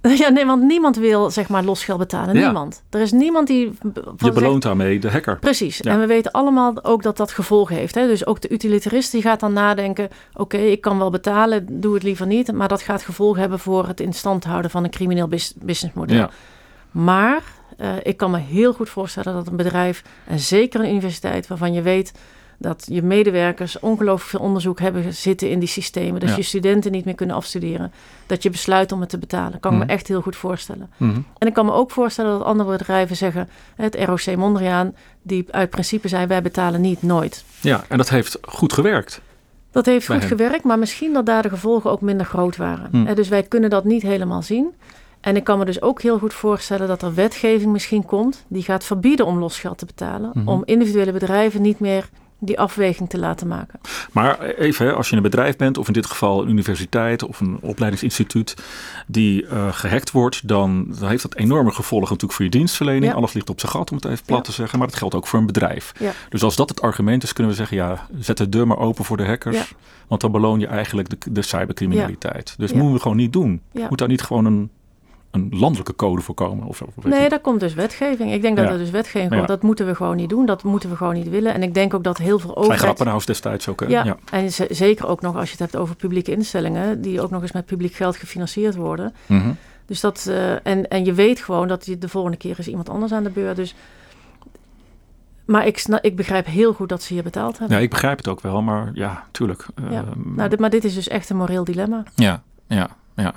[0.24, 2.36] ja, nee, want niemand wil zeg maar losgeld betalen.
[2.36, 2.44] Ja.
[2.46, 2.84] Niemand.
[2.90, 3.72] Er is niemand die...
[3.94, 5.40] Je zegt- beloont daarmee de hacker.
[5.40, 5.78] Precies.
[5.78, 5.92] Ja.
[5.92, 7.96] En we weten allemaal ook dat dat gevolgen heeft.
[7.96, 8.08] Hè?
[8.08, 10.10] Dus ook de utilitarist die gaat dan nadenken...
[10.34, 12.52] oké, ik kan wel betalen, doe het liever niet...
[12.52, 16.16] maar dat gaat gevolgen hebben voor het in stand houden van een crimineel bus- businessmodel.
[16.16, 16.30] Ja.
[16.92, 17.42] Maar
[17.78, 20.04] eh, ik kan me heel goed voorstellen dat een bedrijf...
[20.28, 22.14] en zeker een universiteit waarvan je weet...
[22.58, 26.20] dat je medewerkers ongelooflijk veel onderzoek hebben zitten in die systemen...
[26.20, 26.36] dat Ja.
[26.36, 27.92] je studenten niet meer kunnen afstuderen...
[28.26, 29.60] dat je besluit om het te betalen.
[29.60, 29.88] Kan ik Mhm.
[29.88, 30.90] me echt heel goed voorstellen.
[30.98, 31.20] Mhm.
[31.38, 35.70] En ik kan me ook voorstellen dat andere bedrijven zeggen, het ROC Mondriaan, die uit
[35.70, 37.44] principe zijn, wij betalen niet, nooit.
[37.62, 39.22] ja, en dat heeft goed gewerkt.
[39.72, 40.28] Dat heeft goed hen.
[40.28, 42.88] gewerkt, maar misschien dat daar de gevolgen ook minder groot waren.
[42.92, 43.06] Hm.
[43.08, 44.74] Eh, Dus wij kunnen dat niet helemaal zien.
[45.22, 48.64] En ik kan me dus ook heel goed voorstellen dat er wetgeving misschien komt die
[48.64, 50.48] gaat verbieden om losgeld te betalen, Mhm.
[50.48, 52.10] om individuele bedrijven niet meer
[52.46, 53.80] die afweging te laten maken.
[54.12, 57.58] Maar even, als je een bedrijf bent, of in dit geval een universiteit of een
[57.62, 58.56] opleidingsinstituut,
[59.08, 63.06] die eh, gehackt wordt, dan, dan heeft dat enorme gevolgen natuurlijk voor je dienstverlening.
[63.06, 63.14] Ja.
[63.14, 64.44] Alles ligt op zijn gat, om het even plat Ja.
[64.44, 64.80] te zeggen.
[64.80, 65.92] Maar dat geldt ook voor een bedrijf.
[66.00, 66.12] Ja.
[66.30, 69.06] Dus als dat het argument is, kunnen we zeggen, ja, zet de deur maar open
[69.06, 69.74] voor de hackers.
[70.08, 72.54] Want dan beloon je eigenlijk de, de cybercriminaliteit.
[72.58, 73.62] Dus moeten we gewoon niet doen.
[73.90, 74.70] Moet daar niet gewoon een,
[75.34, 76.68] een landelijke code voor komen?
[76.68, 78.34] Of, of Nee, daar komt dus wetgeving.
[78.34, 78.72] Ik denk dat Ja.
[78.72, 79.36] er dus wetgeving Ja.
[79.38, 79.48] komt.
[79.48, 80.46] Dat moeten we gewoon niet doen.
[80.46, 81.54] Dat moeten we gewoon niet willen.
[81.54, 82.80] En ik denk ook dat heel veel Zijn overheid...
[82.82, 83.80] Grappenhuis destijds ook.
[83.80, 83.86] hè?
[83.88, 84.18] Ja, ja.
[84.32, 87.52] en zeker ook nog als je het hebt over publieke instellingen, die ook nog eens
[87.52, 89.14] met publiek geld gefinancierd worden.
[89.26, 89.52] Mhm.
[89.86, 92.90] Dus dat, eh, en, en je weet gewoon dat je de volgende keer is iemand
[92.90, 93.56] anders aan de beurt.
[93.56, 93.76] Dus,
[95.46, 97.78] maar ik, ik begrijp heel goed dat ze hier betaald hebben.
[97.78, 99.66] Ja, ik begrijp het ook wel, maar ja, tuurlijk.
[99.90, 99.90] Ja.
[99.90, 102.04] Ehm, Nou, dit, maar dit is dus echt een moreel dilemma.
[102.16, 102.90] Ja, ja.
[103.16, 103.34] Ja.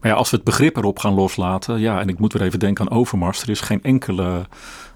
[0.00, 2.58] Maar ja, als we het begrip erop gaan loslaten, ja, en ik moet weer even
[2.58, 4.46] denken aan Overmars, er is geen enkele,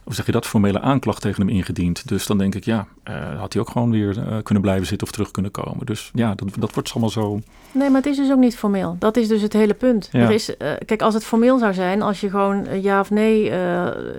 [0.04, 2.08] hoe zeg je dat, formele aanklacht tegen hem ingediend.
[2.08, 5.06] Dus dan denk ik, ja, uh, had hij ook gewoon weer uh, kunnen blijven zitten
[5.06, 5.86] of terug kunnen komen.
[5.86, 7.40] Dus ja, dat, dat wordt allemaal zo.
[7.72, 8.96] Nee, maar het is dus ook niet formeel.
[8.98, 10.08] Dat is dus het hele punt.
[10.12, 10.20] Ja.
[10.20, 13.52] Er is, uh, kijk, als het formeel zou zijn, als je gewoon ja of nee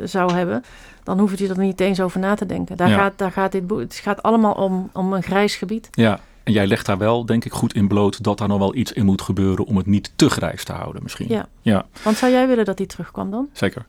[0.03, 0.63] zou hebben,
[1.03, 2.77] dan hoef je er niet eens over na te denken.
[2.77, 2.97] Daar, ja.
[2.97, 5.87] gaat, daar gaat dit boek, het gaat allemaal om, om een grijs gebied.
[5.91, 8.75] Ja, en jij legt daar wel, denk ik, goed in bloot dat daar nog wel
[8.75, 11.27] iets in moet gebeuren om het niet te grijs te houden misschien.
[11.29, 11.47] Ja.
[11.61, 11.85] ja.
[12.03, 13.49] Want zou jij willen dat die terugkwam dan?
[13.53, 13.85] Zeker.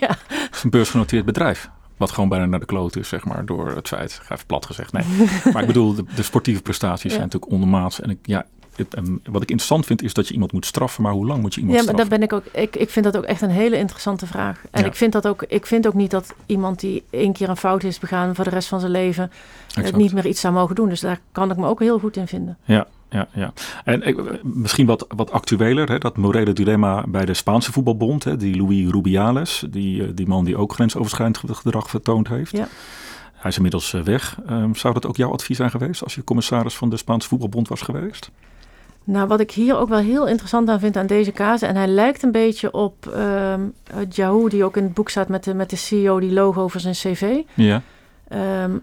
[0.00, 0.16] ja.
[0.26, 1.70] Het is een beursgenoteerd bedrijf.
[1.96, 4.20] Wat gewoon bijna naar de kloot is, zeg maar, door het feit.
[4.28, 5.04] Even plat gezegd, nee.
[5.52, 7.10] maar ik bedoel, de, de sportieve prestaties ja.
[7.10, 8.00] zijn natuurlijk ondermaats.
[8.00, 8.46] En ik, ja,
[9.24, 11.60] wat ik interessant vind is dat je iemand moet straffen, maar hoe lang moet je
[11.60, 12.04] iemand ja, straffen?
[12.04, 12.62] Ja, maar daar ben ik ook.
[12.62, 14.64] Ik, ik vind dat ook echt een hele interessante vraag.
[14.70, 14.86] En ja.
[14.86, 15.42] ik vind dat ook.
[15.48, 18.50] Ik vind ook niet dat iemand die één keer een fout is begaan voor de
[18.50, 19.30] rest van zijn leven
[19.72, 20.88] het niet meer iets zou mogen doen.
[20.88, 22.58] Dus daar kan ik me ook heel goed in vinden.
[22.64, 23.52] Ja, ja, ja.
[23.84, 24.02] En
[24.42, 28.24] misschien wat, wat actueler, hè, dat morele dilemma bij de Spaanse voetbalbond.
[28.24, 32.50] Hè, die Louis Rubiales, die, die man die ook grensoverschrijdend gedrag vertoond heeft.
[32.50, 32.68] Ja.
[33.34, 34.38] Hij is inmiddels weg.
[34.50, 37.68] Um, zou dat ook jouw advies zijn geweest als je commissaris van de Spaanse voetbalbond
[37.68, 38.30] was geweest?
[39.08, 41.86] Nou, wat ik hier ook wel heel interessant aan vind aan deze kaas, en hij
[41.86, 43.74] lijkt een beetje op um,
[44.08, 46.80] Yahoo, die ook in het boek staat met de, met de CEO die logo over
[46.80, 47.36] zijn cv.
[47.54, 47.82] Ja.
[48.62, 48.82] Um,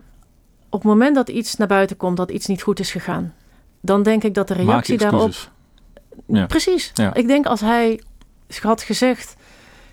[0.70, 3.34] op het moment dat iets naar buiten komt dat iets niet goed is gegaan,
[3.82, 5.34] dan denk ik dat de reactie daarop.
[6.26, 6.46] Ja.
[6.46, 6.92] Precies.
[6.94, 7.14] Ja.
[7.14, 8.02] Ik denk als hij
[8.62, 9.36] had gezegd: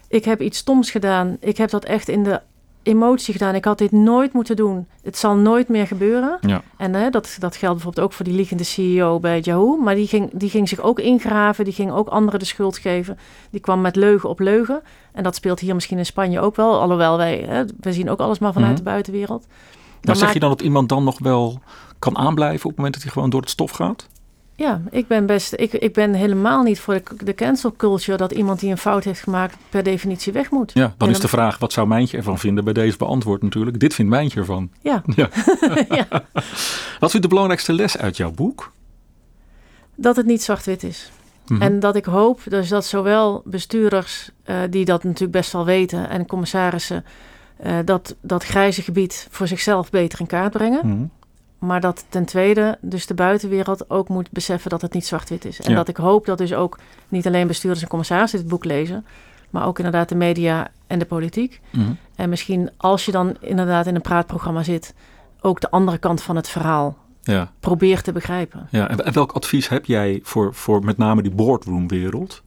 [0.08, 2.40] Ik heb iets stoms gedaan, ik heb dat echt in de
[2.82, 3.54] emotie gedaan.
[3.54, 4.86] Ik had dit nooit moeten doen.
[5.02, 6.38] Het zal nooit meer gebeuren.
[6.40, 6.62] Ja.
[6.76, 9.76] En hè, dat, dat geldt bijvoorbeeld ook voor die liegende CEO bij Yahoo.
[9.76, 11.64] Maar die ging, die ging zich ook ingraven.
[11.64, 13.18] Die ging ook anderen de schuld geven.
[13.50, 14.82] Die kwam met leugen op leugen.
[15.12, 16.80] En dat speelt hier misschien in Spanje ook wel.
[16.80, 18.82] Alhoewel wij, hè, we zien ook alles maar vanuit Mhm.
[18.84, 19.46] de buitenwereld.
[20.02, 21.60] Maar zeg je dan dat iemand dan nog wel
[21.98, 24.08] kan aanblijven op het moment dat hij gewoon door het stof gaat?
[24.56, 25.52] Ja, ik ben best.
[25.56, 29.04] Ik, ik ben helemaal niet voor de, de cancel culture dat iemand die een fout
[29.04, 30.70] heeft gemaakt per definitie weg moet.
[30.74, 32.64] Ja, dan is de vraag, wat zou Mijntje ervan vinden?
[32.64, 33.80] Bij deze beantwoord natuurlijk.
[33.80, 34.70] Dit vindt Mijntje ervan.
[34.80, 35.28] Ja, Ja.
[35.98, 36.06] ja,
[37.00, 38.72] Wat is de belangrijkste les uit jouw boek?
[39.94, 41.10] dat het niet zwart-wit is.
[41.46, 41.62] Mhm.
[41.62, 46.08] En dat ik hoop dus dat zowel bestuurders, eh, die dat natuurlijk best wel weten,
[46.08, 47.04] en commissarissen,
[47.56, 50.86] eh, dat dat grijze gebied voor zichzelf beter in kaart brengen.
[50.88, 51.04] Mhm.
[51.62, 55.60] Maar dat ten tweede dus de buitenwereld ook moet beseffen dat het niet zwart-wit is.
[55.60, 55.76] En Ja.
[55.76, 59.06] dat ik hoop dat dus ook niet alleen bestuurders en commissarissen dit boek lezen,
[59.50, 61.60] maar ook inderdaad de media en de politiek.
[61.70, 61.92] Mhm.
[62.16, 64.94] En misschien als je dan inderdaad in een praatprogramma zit,
[65.40, 68.66] ook de andere kant van het verhaal Ja, probeert te begrijpen.
[68.70, 68.88] ja.
[68.88, 72.42] En en welk advies heb jij voor, voor met name die boardroom-wereld?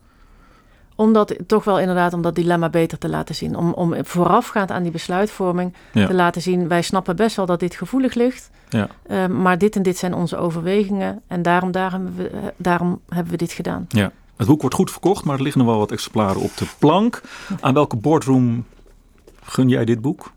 [0.95, 3.55] Om dat toch wel inderdaad om dat dilemma beter te laten zien.
[3.55, 6.07] Om, om voorafgaand aan die besluitvorming Ja.
[6.07, 8.49] te laten zien, wij snappen best wel dat dit gevoelig ligt.
[8.69, 8.87] Ja.
[9.07, 11.21] eh, maar dit en dit zijn onze overwegingen.
[11.27, 13.85] En daarom, we, eh, daarom hebben we dit gedaan.
[13.89, 14.11] Ja.
[14.35, 17.21] Het boek wordt goed verkocht, maar er liggen nog wel wat exemplaren op de plank.
[17.59, 18.65] Aan welke boardroom
[19.43, 20.31] gun jij dit boek?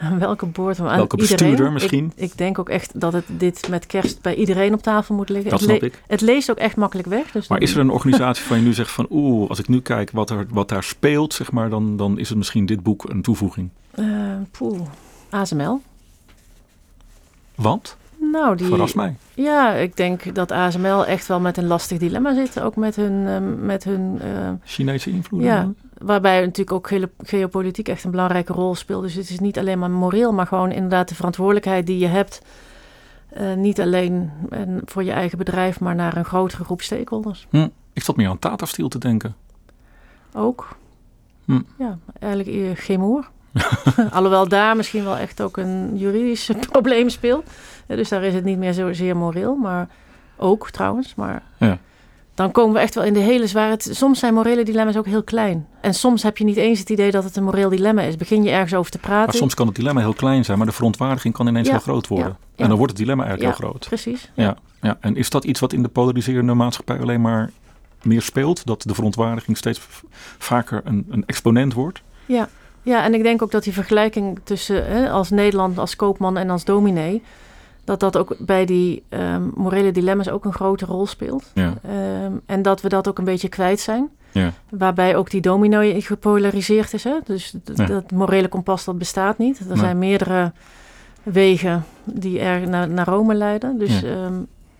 [0.00, 0.80] Aan welke boord?
[0.80, 1.36] Aan Welke iedereen.
[1.38, 2.12] bestuurder misschien?
[2.16, 5.28] Ik, ik denk ook echt dat het dit met kerst bij iedereen op tafel moet
[5.28, 5.50] liggen.
[5.50, 6.02] Dat het, snap ik.
[6.06, 7.30] het leest ook echt makkelijk weg.
[7.30, 9.06] Dus Maar dan- is er een organisatie van je nu zegt van...
[9.10, 12.28] oeh, als ik nu kijk wat, er, wat daar speelt, zeg maar, dan, dan is
[12.28, 13.68] het misschien dit boek een toevoeging.
[13.90, 14.04] Eh,
[14.50, 14.80] poeh,
[15.30, 15.80] ASML.
[17.54, 17.96] Want?
[18.32, 19.16] Nou, die, Verras mij.
[19.34, 22.60] Ja, ik denk dat ASML echt wel met een lastig dilemma zit.
[22.60, 25.42] Ook met hun, ehm, met hun eh, Chinese invloed.
[25.42, 25.68] ja,
[26.02, 29.02] waarbij natuurlijk ook geopolitiek echt een belangrijke rol speelt.
[29.02, 32.42] Dus het is niet alleen maar moreel, maar gewoon inderdaad de verantwoordelijkheid die je hebt.
[33.28, 37.46] eh, niet alleen eh, voor je eigen bedrijf, maar naar een grotere groep stakeholders.
[37.50, 37.68] Hm.
[37.92, 39.34] Ik zat meer aan Tata Steel te denken.
[40.34, 40.68] Ook.
[41.44, 41.60] Hm.
[41.78, 43.28] Ja, eigenlijk geen moer.
[44.12, 47.50] Alhoewel daar misschien wel echt ook een juridisch probleem speelt.
[47.86, 49.88] Ja, dus daar is het niet meer zozeer moreel, maar
[50.36, 51.14] ook trouwens.
[51.14, 51.78] Maar Ja.
[52.38, 53.76] Dan komen we echt wel in de hele zware...
[53.78, 55.66] Soms zijn morele dilemma's ook heel klein.
[55.80, 58.16] En soms heb je niet eens het idee dat het een moreel dilemma is.
[58.16, 59.26] Begin je ergens over te praten.
[59.26, 61.82] Maar soms kan het dilemma heel klein zijn, maar de verontwaardiging kan ineens Ja, heel
[61.82, 62.26] groot worden.
[62.28, 62.62] ja, ja.
[62.62, 63.86] En dan wordt het dilemma eigenlijk heel groot.
[63.86, 64.30] Precies.
[64.34, 64.96] Ja, ja.
[65.00, 67.50] En is dat iets wat in de polariserende maatschappij alleen maar
[68.02, 68.66] meer speelt?
[68.66, 69.80] Dat de verontwaardiging steeds
[70.38, 72.02] vaker een, een exponent wordt?
[72.26, 72.48] Ja.
[72.82, 76.50] ja, en ik denk ook dat die vergelijking tussen hè, als Nederland, als koopman en
[76.50, 77.22] als dominee...
[77.88, 81.50] dat dat ook bij die ehm, morele dilemma's ook een grote rol speelt.
[81.54, 81.74] Ja.
[81.82, 84.08] Ehm, en dat we dat ook een beetje kwijt zijn.
[84.32, 84.52] Ja.
[84.70, 87.04] Waarbij ook die domino gepolariseerd is.
[87.04, 87.14] Hè?
[87.24, 87.84] Dus Ja.
[87.86, 89.58] dat morele kompas dat bestaat niet.
[89.58, 89.76] Er Nee.
[89.76, 90.52] zijn meerdere
[91.22, 93.78] wegen die er naar, naar Rome leiden.
[93.78, 94.08] Dus Ja.
[94.08, 94.30] ja.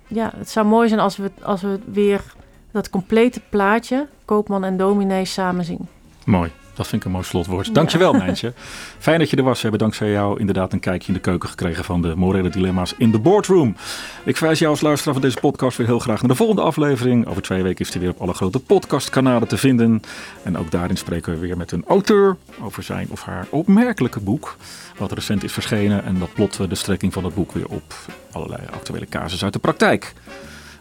[0.06, 2.22] ja, het zou mooi zijn als we, als we weer
[2.70, 5.88] dat complete plaatje, koopman en dominee, samen zien.
[6.24, 6.50] Mooi.
[6.78, 7.74] Dat vind ik een mooi slotwoord.
[7.74, 8.18] Dankjewel, ja.
[8.18, 8.52] Mijntje.
[8.98, 9.54] Fijn dat je er was.
[9.54, 12.94] We hebben dankzij jou inderdaad een kijkje in de keuken gekregen van de morele dilemma's
[12.98, 13.76] in de boardroom.
[14.24, 17.26] Ik verwijs jou als luisteraar van deze podcast weer heel graag naar de volgende aflevering.
[17.26, 20.02] Over twee weken is hij weer op alle grote podcastkanalen te vinden.
[20.42, 24.56] En ook daarin spreken we weer met een auteur over zijn of haar opmerkelijke boek.
[24.98, 26.04] Wat recent is verschenen.
[26.04, 27.94] En dat plotten we de strekking van het boek weer op
[28.32, 30.14] allerlei actuele casus uit de praktijk.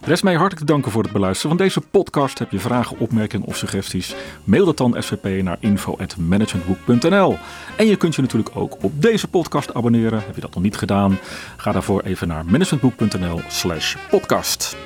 [0.02, 2.40] Rest mij hartelijk te danken voor het beluisteren van deze podcast.
[2.40, 4.16] Heb je vragen, opmerkingen of suggesties?
[4.44, 7.38] Mail dat dan SVP naar info.managementboek.nl.
[7.78, 10.22] En je kunt je natuurlijk ook op deze podcast abonneren.
[10.26, 11.18] Heb je dat nog niet gedaan?
[11.58, 14.78] Ga daarvoor even naar managementboek.nl slash podcast.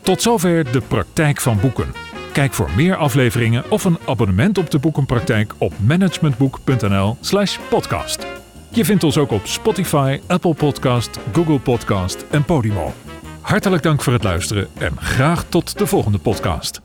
[0.00, 1.92] Tot zover de praktijk van boeken.
[2.32, 8.41] Kijk voor meer afleveringen of een abonnement op de boekenpraktijk op managementboek.nl slash podcast.
[8.74, 12.92] Je vindt ons ook op Spotify, Apple Podcast, Google Podcast en Podimo.
[13.40, 16.80] Hartelijk dank voor het luisteren en graag tot de volgende podcast.